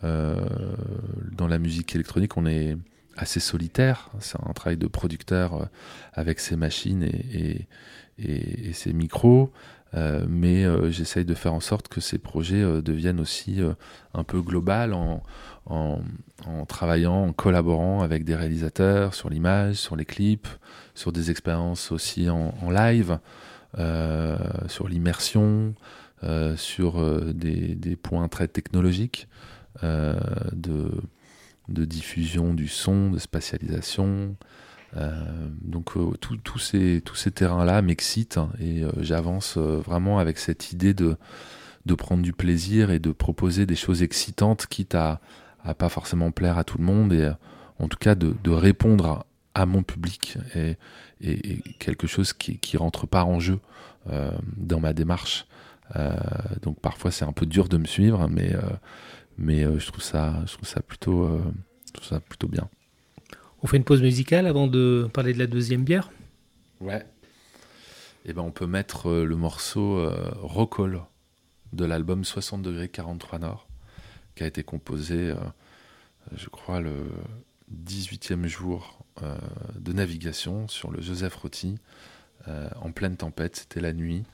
dans 0.02 1.46
la 1.46 1.58
musique 1.58 1.94
électronique, 1.94 2.36
on 2.36 2.46
est 2.46 2.76
assez 3.16 3.40
solitaire. 3.40 4.10
C'est 4.20 4.38
un 4.42 4.52
travail 4.52 4.78
de 4.78 4.86
producteur 4.86 5.68
avec 6.14 6.40
ses 6.40 6.56
machines 6.56 7.02
et, 7.02 7.66
ses 8.72 8.92
micros. 8.92 9.52
Euh, 9.94 10.24
mais 10.28 10.64
euh, 10.64 10.90
j'essaye 10.90 11.24
de 11.24 11.34
faire 11.34 11.52
en 11.52 11.60
sorte 11.60 11.88
que 11.88 12.00
ces 12.00 12.18
projets 12.18 12.62
euh, 12.62 12.80
deviennent 12.80 13.18
aussi 13.18 13.60
un 14.14 14.24
peu 14.24 14.40
global 14.40 14.94
en, 14.94 15.22
travaillant, 16.68 17.24
en 17.24 17.32
collaborant 17.32 18.02
avec 18.02 18.24
des 18.24 18.34
réalisateurs 18.34 19.14
sur 19.14 19.30
l'image, 19.30 19.76
sur 19.76 19.96
les 19.96 20.04
clips, 20.04 20.48
sur 20.94 21.12
des 21.12 21.30
expériences 21.30 21.92
aussi 21.92 22.28
en 22.30 22.70
live, 22.70 23.18
sur 23.76 24.88
l'immersion, 24.88 25.74
sur 26.56 27.34
des, 27.34 27.74
des, 27.74 27.96
points 27.96 28.28
très 28.28 28.48
technologiques 28.48 29.28
de, 29.82 30.90
diffusion 31.68 32.54
du 32.54 32.68
son, 32.68 33.10
de 33.10 33.18
spatialisation, 33.18 34.36
euh, 34.96 35.12
donc 35.62 35.96
euh, 35.96 36.12
tous 36.18 36.58
ces, 36.58 37.00
terrains-là 37.32 37.80
m'excitent 37.80 38.40
et 38.58 38.82
euh, 38.82 38.90
j'avance 38.98 39.56
vraiment 39.56 40.18
avec 40.18 40.38
cette 40.38 40.72
idée 40.72 40.94
de, 40.94 41.16
prendre 41.96 42.22
du 42.22 42.32
plaisir 42.32 42.90
et 42.90 42.98
de 42.98 43.12
proposer 43.12 43.66
des 43.66 43.76
choses 43.76 44.02
excitantes, 44.02 44.66
quitte 44.66 44.94
à, 44.94 45.20
à 45.64 45.74
pas 45.74 45.88
forcément 45.88 46.32
plaire 46.32 46.58
à 46.58 46.64
tout 46.64 46.78
le 46.78 46.84
monde 46.84 47.12
et 47.12 47.30
en 47.78 47.88
tout 47.88 47.98
cas 47.98 48.14
de, 48.14 48.50
répondre 48.50 49.26
à, 49.54 49.66
mon 49.66 49.82
public 49.82 50.38
et, 51.22 51.62
quelque 51.78 52.06
chose 52.06 52.32
qui, 52.32 52.58
qui 52.58 52.76
rentre 52.76 53.06
pas 53.06 53.24
en 53.24 53.40
jeu 53.40 53.58
euh, 54.08 54.30
dans 54.56 54.80
ma 54.80 54.92
démarche. 54.92 55.46
Euh, 55.96 56.14
donc 56.62 56.80
parfois 56.80 57.10
c'est 57.10 57.24
un 57.24 57.32
peu 57.32 57.46
dur 57.46 57.68
de 57.68 57.76
me 57.76 57.86
suivre, 57.86 58.28
mais, 58.28 58.54
euh, 58.54 58.60
mais 59.38 59.62
je, 59.78 59.86
trouve 59.86 60.02
ça, 60.02 60.42
je, 60.46 60.54
trouve 60.54 60.68
ça 60.68 60.80
plutôt, 60.80 61.40
je 61.86 61.92
trouve 61.92 62.08
ça 62.08 62.20
plutôt 62.20 62.48
bien. 62.48 62.68
On 63.62 63.66
fait 63.66 63.76
une 63.76 63.84
pause 63.84 64.02
musicale 64.02 64.46
avant 64.46 64.66
de 64.66 65.08
parler 65.12 65.34
de 65.34 65.38
la 65.38 65.46
deuxième 65.46 65.84
bière? 65.84 66.10
Ouais. 66.80 67.04
Et 68.24 68.30
eh 68.30 68.32
ben 68.34 68.42
on 68.42 68.50
peut 68.50 68.66
mettre 68.66 69.10
le 69.10 69.36
morceau 69.36 70.06
Rockall 70.42 71.00
de 71.72 71.86
l'album 71.86 72.22
60 72.22 72.62
degrés 72.62 72.88
43 72.88 73.38
Nord, 73.38 73.66
qui 74.34 74.44
a 74.44 74.46
été 74.46 74.62
composé, 74.62 75.32
je 76.36 76.48
crois, 76.50 76.80
le 76.80 77.06
18e 77.86 78.46
jour 78.46 79.04
de 79.76 79.92
navigation 79.92 80.68
sur 80.68 80.90
le 80.90 81.00
Joseph 81.00 81.34
Rotti, 81.36 81.78
en 82.46 82.92
pleine 82.92 83.16
tempête, 83.16 83.56
c'était 83.56 83.80
la 83.80 83.92
nuit. 83.92 84.24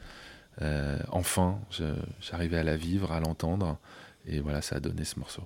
enfin, 1.11 1.59
j'arrivais 2.21 2.59
à 2.59 2.63
la 2.65 2.77
vivre, 2.77 3.13
à 3.13 3.21
l'entendre, 3.21 3.79
et 4.27 4.41
voilà, 4.41 4.63
ça 4.63 4.77
a 4.77 4.81
donné 4.81 5.05
ce 5.05 5.19
morceau. 5.19 5.43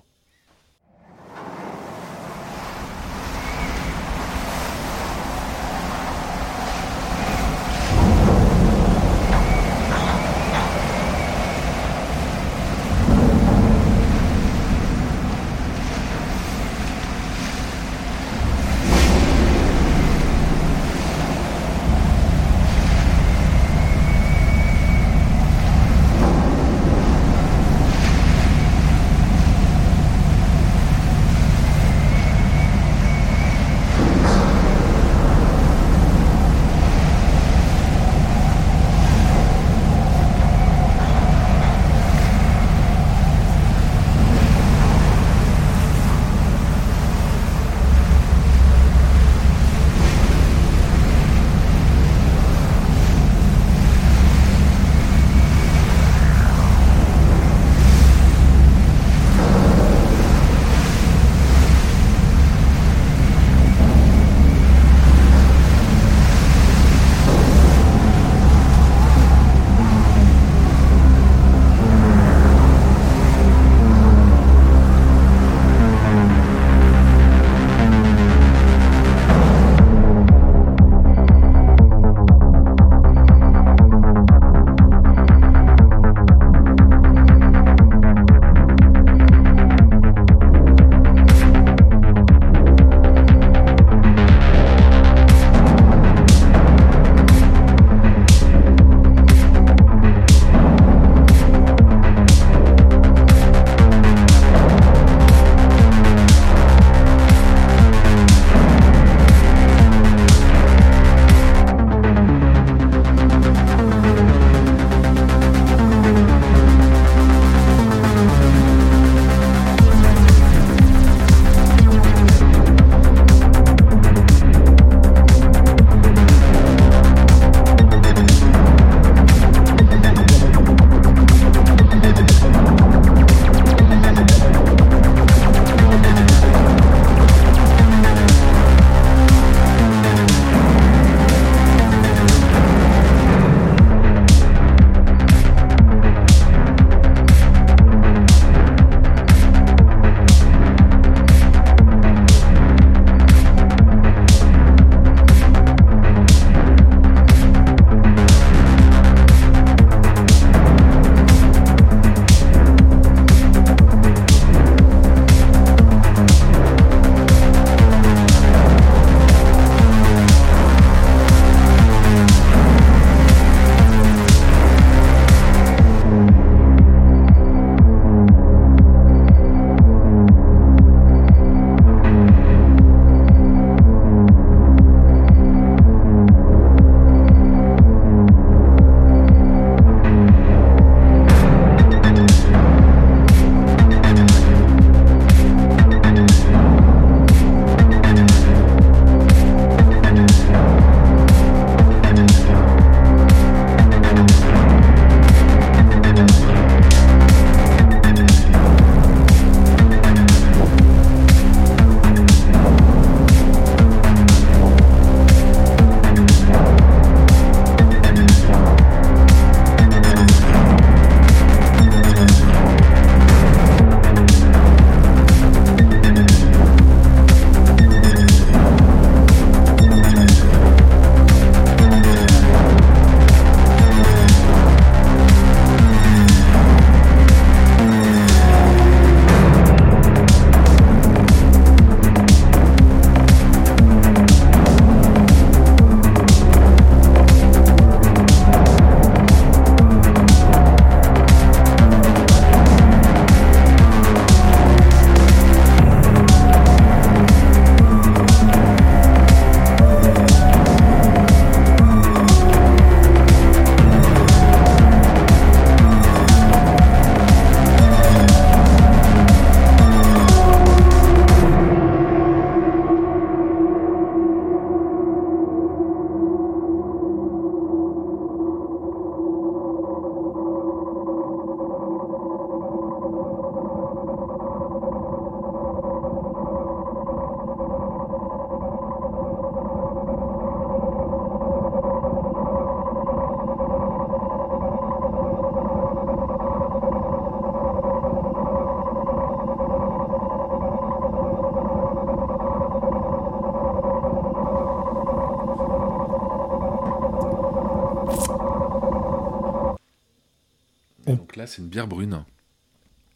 C'est 311.51 311.61
une 311.61 311.67
bière 311.67 311.87
brune. 311.87 312.23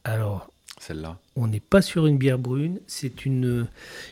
Alors, 0.04 0.50
celle-là 0.80 1.17
On 1.36 1.48
n'est 1.48 1.60
pas 1.60 1.82
sur 1.82 2.06
une 2.06 2.17
bière 2.17 2.38
brune, 2.38 2.80
c'est 2.86 3.26
une, 3.26 3.67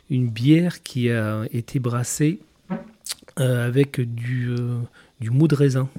une 0.10 0.30
bière 0.30 0.82
qui 0.82 1.10
a 1.12 1.44
été 1.52 1.80
brassée 1.80 2.40
euh, 3.40 3.68
avec 3.68 4.00
du, 4.00 4.50
euh, 4.50 4.80
du 5.20 5.30
mou 5.30 5.48
de 5.48 5.56
raisin. 5.56 5.90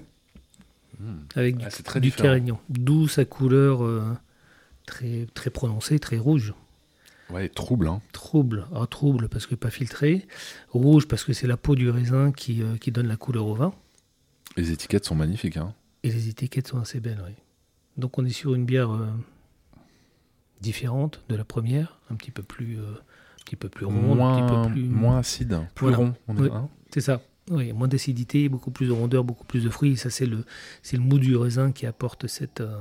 Hmm. 0.98 1.18
Avec 1.34 1.56
Ah, 1.64 1.68
du, 1.68 1.82
très 1.82 2.00
du 2.00 2.12
carignan. 2.12 2.60
D'où 2.70 3.08
sa 3.08 3.24
couleur 3.24 3.84
euh, 3.84 4.02
très, 4.86 5.26
très 5.34 5.50
prononcée, 5.50 5.98
très 5.98 6.18
rouge. 6.18 6.54
Ouais, 7.30 7.48
trouble. 7.48 7.88
Hein. 7.88 8.00
Trouble, 8.12 8.66
ah, 8.74 8.86
trouble 8.86 9.28
parce 9.28 9.46
que 9.46 9.54
pas 9.54 9.70
filtré. 9.70 10.26
Rouge 10.70 11.06
parce 11.08 11.24
que 11.24 11.32
c'est 11.32 11.46
la 11.46 11.56
peau 11.56 11.74
du 11.74 11.90
raisin 11.90 12.32
qui, 12.32 12.62
euh, 12.62 12.76
qui 12.76 12.90
donne 12.90 13.08
la 13.08 13.16
couleur 13.16 13.46
au 13.46 13.54
vin. 13.54 13.74
Les 14.56 14.70
étiquettes 14.70 15.04
sont 15.04 15.14
magnifiques. 15.14 15.56
Hein. 15.56 15.74
Et 16.02 16.10
les 16.10 16.28
étiquettes 16.28 16.68
sont 16.68 16.80
assez 16.80 17.00
belles, 17.00 17.22
oui. 17.26 17.32
Donc 17.96 18.18
on 18.18 18.24
est 18.24 18.30
sur 18.30 18.54
une 18.54 18.64
bière 18.64 18.92
euh, 18.92 19.06
différente 20.60 21.22
de 21.28 21.36
la 21.36 21.44
première, 21.44 21.98
un 22.10 22.14
petit 22.16 22.30
peu 22.30 22.42
plus, 22.42 22.78
euh, 22.78 22.82
un 22.92 23.44
petit 23.44 23.56
peu 23.56 23.68
plus 23.68 23.86
ronde, 23.86 23.96
un 23.96 24.00
petit 24.02 24.42
Moins, 24.42 24.64
peu 24.66 24.70
plus... 24.72 24.82
moins 24.84 25.18
acide, 25.18 25.58
plus 25.74 25.84
Voilà. 25.86 25.96
rond. 25.98 26.14
Oui. 26.28 26.48
hein. 26.52 26.68
C'est 26.92 27.00
ça. 27.00 27.20
Oui, 27.50 27.72
moins 27.72 27.88
d'acidité, 27.88 28.48
beaucoup 28.48 28.70
plus 28.70 28.86
de 28.86 28.92
rondeur, 28.92 29.22
beaucoup 29.22 29.44
plus 29.44 29.62
de 29.64 29.68
fruits. 29.70 29.92
Et 29.92 29.96
ça, 29.96 30.08
c'est 30.10 30.24
le, 30.26 30.44
c'est 30.82 30.96
le 30.96 31.02
mou 31.02 31.18
du 31.18 31.36
raisin 31.36 31.72
qui 31.72 31.84
apporte 31.86 32.26
cette, 32.26 32.60
euh, 32.62 32.78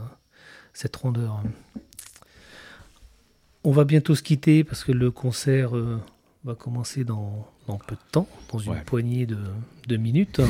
cette 0.74 0.96
rondeur. 0.96 1.44
On 3.66 3.72
va 3.72 3.84
bientôt 3.84 4.16
se 4.16 4.24
quitter 4.24 4.64
parce 4.64 4.84
que 4.84 4.92
le 4.94 5.12
concert 5.12 5.72
va 6.44 6.56
commencer 6.56 7.04
dans, 7.06 7.48
dans 7.68 7.78
peu 7.78 7.96
de 7.96 8.02
temps, 8.12 8.28
dans 8.52 8.60
une 8.60 8.72
Ouais. 8.74 8.84
poignée 8.86 9.26
de, 9.26 9.38
de 9.88 9.98
minutes. 9.98 10.42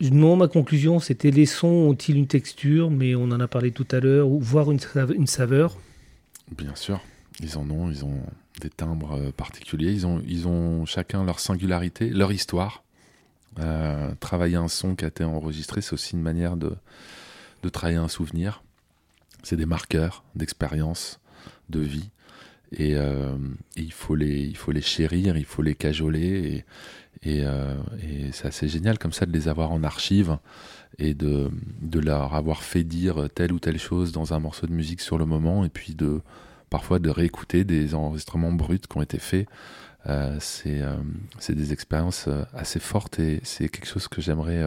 Non, 0.00 0.36
ma 0.36 0.48
conclusion, 0.48 0.98
c'était 0.98 1.30
les 1.30 1.46
sons 1.46 1.68
ont-ils 1.68 2.16
une 2.16 2.26
texture, 2.26 2.90
mais 2.90 3.14
on 3.14 3.24
en 3.24 3.40
a 3.40 3.48
parlé 3.48 3.70
tout 3.70 3.86
à 3.90 4.00
l'heure, 4.00 4.28
ou 4.28 4.40
voire 4.40 4.72
une, 4.72 4.80
une 5.14 5.26
saveur. 5.26 5.76
Bien 6.56 6.74
sûr, 6.74 7.00
ils 7.42 7.58
en 7.58 7.68
ont, 7.70 7.90
ils 7.90 8.04
ont 8.04 8.22
des 8.60 8.70
timbres 8.70 9.12
euh, 9.12 9.30
particuliers, 9.30 9.92
ils 9.92 10.06
ont, 10.06 10.22
ils 10.26 10.48
ont 10.48 10.86
chacun 10.86 11.24
leur 11.24 11.38
singularité, 11.38 12.08
leur 12.08 12.32
histoire. 12.32 12.82
Euh, 13.58 14.14
travailler 14.20 14.56
un 14.56 14.68
son 14.68 14.94
qui 14.94 15.04
a 15.04 15.08
été 15.08 15.24
enregistré, 15.24 15.80
c'est 15.80 15.92
aussi 15.92 16.14
une 16.14 16.22
manière 16.22 16.56
de, 16.56 16.72
de 17.62 17.68
travailler 17.68 17.98
un 17.98 18.08
souvenir. 18.08 18.62
C'est 19.42 19.56
des 19.56 19.66
marqueurs 19.66 20.24
d'expérience, 20.34 21.20
de 21.68 21.80
vie. 21.80 22.10
Et, 22.72 22.94
euh, 22.96 23.36
il, 23.76 23.92
faut 23.92 24.14
les, 24.14 24.42
il 24.42 24.56
faut 24.56 24.72
les 24.72 24.82
chérir, 24.82 25.36
il 25.36 25.44
faut 25.44 25.62
les 25.62 25.74
cajoler. 25.74 26.64
Et, 27.22 27.42
euh, 27.44 27.74
et 28.02 28.32
c'est 28.32 28.48
assez 28.48 28.68
génial 28.68 28.98
comme 28.98 29.12
ça 29.12 29.26
de 29.26 29.32
les 29.32 29.48
avoir 29.48 29.72
en 29.72 29.82
archive 29.82 30.38
et 30.98 31.14
de, 31.14 31.50
de 31.82 32.00
leur 32.00 32.34
avoir 32.34 32.62
fait 32.62 32.84
dire 32.84 33.28
telle 33.34 33.52
ou 33.52 33.58
telle 33.58 33.78
chose 33.78 34.12
dans 34.12 34.32
un 34.32 34.38
morceau 34.38 34.66
de 34.66 34.72
musique 34.72 35.00
sur 35.00 35.18
le 35.18 35.26
moment. 35.26 35.64
Et 35.64 35.68
puis 35.68 35.94
de 35.94 36.20
parfois 36.70 37.00
de 37.00 37.10
réécouter 37.10 37.64
des 37.64 37.94
enregistrements 37.94 38.52
bruts 38.52 38.78
qui 38.78 38.96
ont 38.96 39.02
été 39.02 39.18
faits. 39.18 39.48
Euh, 40.06 40.36
c'est 40.40 40.80
euh, 40.80 40.96
des 41.48 41.72
expériences 41.72 42.26
euh, 42.28 42.44
assez 42.54 42.80
fortes 42.80 43.18
et 43.18 43.40
c'est 43.42 43.68
quelque 43.68 43.86
chose 43.86 44.08
que 44.08 44.22
j'aimerais 44.22 44.64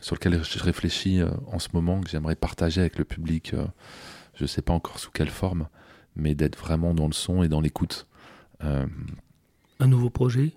sur 0.00 0.14
lequel 0.14 0.42
je 0.42 0.58
réfléchis 0.58 1.20
en 1.52 1.58
ce 1.58 1.68
moment 1.74 2.00
que 2.00 2.08
j'aimerais 2.08 2.34
partager 2.34 2.80
avec 2.80 2.96
le 2.96 3.04
public 3.04 3.54
je 4.32 4.46
sais 4.46 4.62
pas 4.62 4.72
encore 4.72 4.98
sous 4.98 5.10
quelle 5.10 5.28
forme 5.28 5.68
mais 6.16 6.34
d'être 6.34 6.58
vraiment 6.58 6.94
dans 6.94 7.06
le 7.06 7.12
son 7.12 7.42
et 7.42 7.48
dans 7.48 7.60
l'écoute 7.60 8.06
Un 8.60 9.86
nouveau 9.86 10.08
projet? 10.08 10.54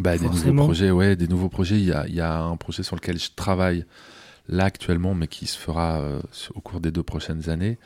Bah, 0.00 0.18
des 0.18 0.28
nouveaux 0.28 0.64
projets 0.64 0.90
ouais 0.90 1.16
des 1.16 1.28
nouveaux 1.28 1.48
projets 1.48 1.76
il 1.76 1.84
y 1.84 1.92
a, 1.92 2.06
il 2.08 2.14
y 2.14 2.20
a 2.20 2.40
un 2.40 2.56
projet 2.56 2.82
sur 2.82 2.96
lequel 2.96 3.18
je 3.18 3.30
travaille 3.34 3.84
là 4.48 4.64
actuellement 4.64 5.14
mais 5.14 5.28
qui 5.28 5.46
se 5.46 5.58
fera 5.58 6.00
euh, 6.00 6.20
au 6.54 6.60
cours 6.60 6.80
des 6.80 6.90
deux 6.90 7.02
prochaines 7.02 7.48
années 7.50 7.78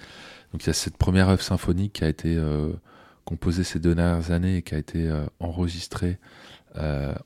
donc 0.54 0.62
il 0.62 0.68
y 0.68 0.70
a 0.70 0.74
cette 0.74 0.96
première 0.96 1.28
œuvre 1.30 1.42
symphonique 1.42 1.94
qui 1.94 2.04
a 2.04 2.08
été 2.08 2.36
euh, 2.36 2.72
composée 3.24 3.64
ces 3.64 3.80
deux 3.80 3.96
dernières 3.96 4.30
années 4.30 4.58
et 4.58 4.62
qui 4.62 4.76
a 4.76 4.78
été 4.78 5.08
euh, 5.08 5.26
enregistrée 5.40 6.18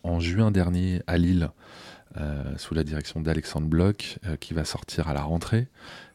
en 0.02 0.20
juin 0.20 0.50
dernier 0.50 1.00
à 1.06 1.16
Lille 1.16 1.48
sous 2.58 2.74
la 2.74 2.84
direction 2.84 3.20
d'Alexandre 3.20 3.66
Bloch 3.66 4.18
qui 4.40 4.52
va 4.52 4.66
sortir 4.66 5.08
à 5.08 5.14
la 5.14 5.22
rentrée. 5.22 5.68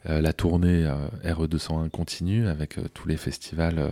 La 0.05 0.33
tournée 0.33 0.85
euh, 0.85 1.07
RE201 1.23 1.89
continue 1.89 2.47
avec 2.47 2.77
tous 2.93 3.07
les 3.07 3.17
festivals 3.17 3.91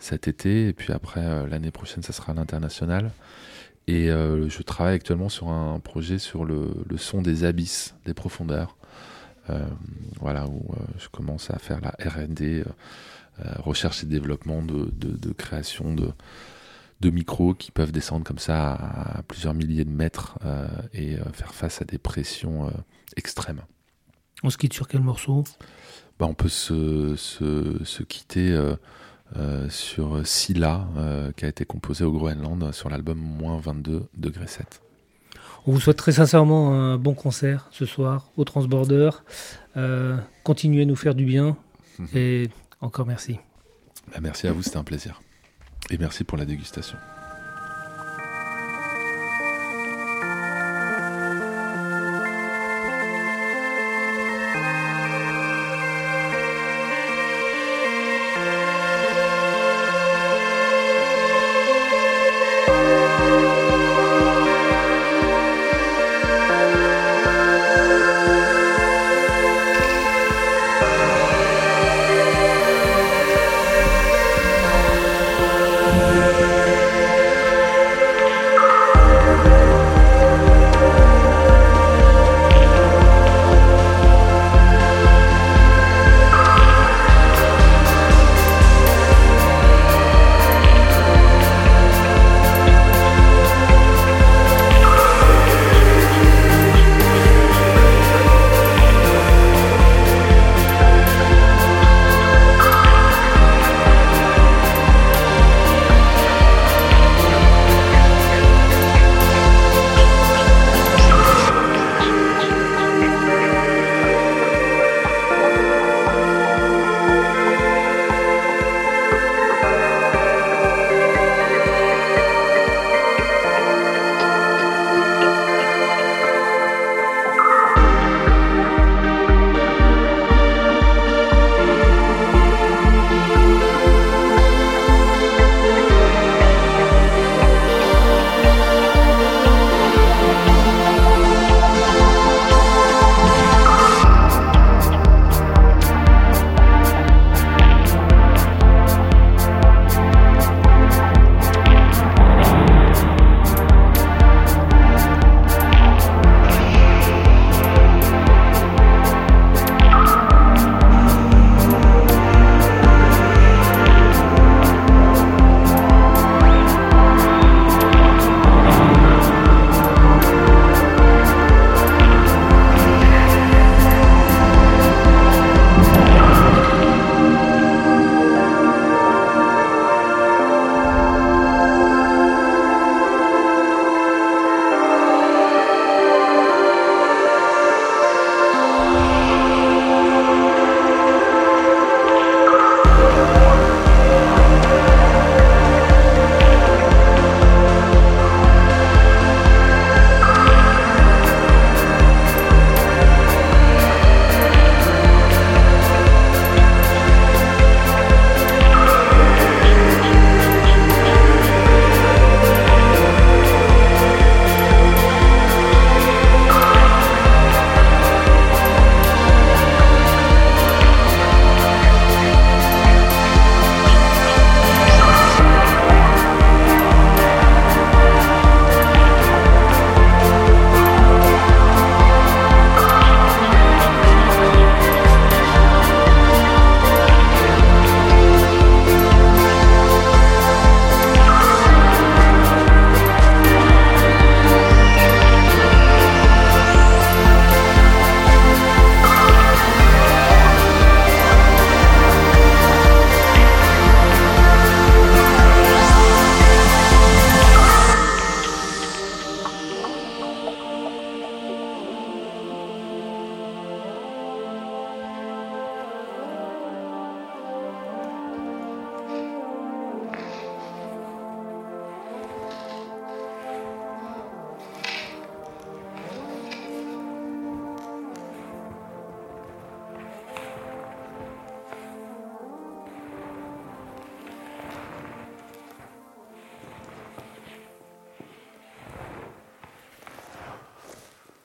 cet 0.00 0.26
été 0.26 0.66
et 0.66 0.72
puis 0.72 0.92
après 0.92 1.46
l'année 1.48 1.70
prochaine 1.70 2.02
ça 2.02 2.12
sera 2.12 2.32
à 2.32 2.34
l'international. 2.34 3.12
Et 3.86 4.10
euh, 4.10 4.48
je 4.48 4.62
travaille 4.62 4.94
actuellement 4.94 5.28
sur 5.28 5.48
un 5.48 5.80
projet 5.80 6.18
sur 6.18 6.44
le, 6.44 6.70
le 6.88 6.96
son 6.96 7.22
des 7.22 7.44
abysses, 7.44 7.94
des 8.04 8.14
profondeurs. 8.14 8.76
Euh, 9.48 9.66
voilà, 10.20 10.46
où 10.46 10.72
euh, 10.74 10.84
je 10.98 11.08
commence 11.08 11.50
à 11.50 11.58
faire 11.58 11.80
la 11.80 11.90
RD, 11.98 12.64
recherche 13.56 14.02
et 14.02 14.06
développement 14.06 14.60
de, 14.62 14.90
de, 14.92 15.16
de 15.16 15.32
création 15.32 15.94
de, 15.94 16.12
de 17.00 17.10
micros 17.10 17.54
qui 17.54 17.70
peuvent 17.70 17.92
descendre 17.92 18.24
comme 18.24 18.38
ça 18.38 18.72
à, 18.72 19.22
plusieurs 19.22 19.54
milliers 19.54 19.84
de 19.84 19.90
mètres 19.90 20.38
euh, 20.44 20.68
et 20.92 21.18
euh, 21.18 21.24
faire 21.32 21.54
face 21.54 21.80
à 21.80 21.84
des 21.84 21.98
pressions 21.98 22.66
euh, 22.66 22.70
extrêmes. 23.16 23.62
On 24.42 24.50
se 24.50 24.58
quitte 24.58 24.74
sur 24.74 24.86
quel 24.86 25.00
morceau? 25.00 25.44
Bah, 26.18 26.26
on 26.26 26.34
peut 26.34 26.48
se, 26.48 27.16
se, 27.16 27.82
se 27.84 28.02
quitter 28.02 28.54
sur 29.68 30.26
Scylla, 30.26 30.86
euh, 30.96 31.32
qui 31.32 31.44
a 31.44 31.48
été 31.48 31.64
composé 31.64 32.04
au 32.04 32.12
Groenland 32.12 32.62
euh, 32.62 32.72
sur 32.72 32.90
l'album 32.90 33.18
moins 33.18 33.58
22 33.58 34.04
degrés 34.16 34.46
7. 34.46 34.82
On 35.66 35.72
vous 35.72 35.80
souhaite 35.80 35.98
très 35.98 36.12
sincèrement 36.12 36.74
un 36.74 36.96
bon 36.96 37.14
concert 37.14 37.68
ce 37.70 37.84
soir 37.84 38.30
au 38.36 38.44
Transborder. 38.44 39.10
Euh, 39.76 40.16
continuez 40.42 40.82
à 40.82 40.86
nous 40.86 40.96
faire 40.96 41.14
du 41.14 41.24
bien 41.24 41.56
et 42.14 42.48
encore 42.80 43.06
merci. 43.06 43.38
Bah, 44.12 44.18
merci 44.22 44.46
à 44.46 44.52
vous, 44.52 44.62
c'était 44.62 44.78
un 44.78 44.84
plaisir. 44.84 45.20
Et 45.90 45.98
merci 45.98 46.24
pour 46.24 46.38
la 46.38 46.44
dégustation. 46.44 46.96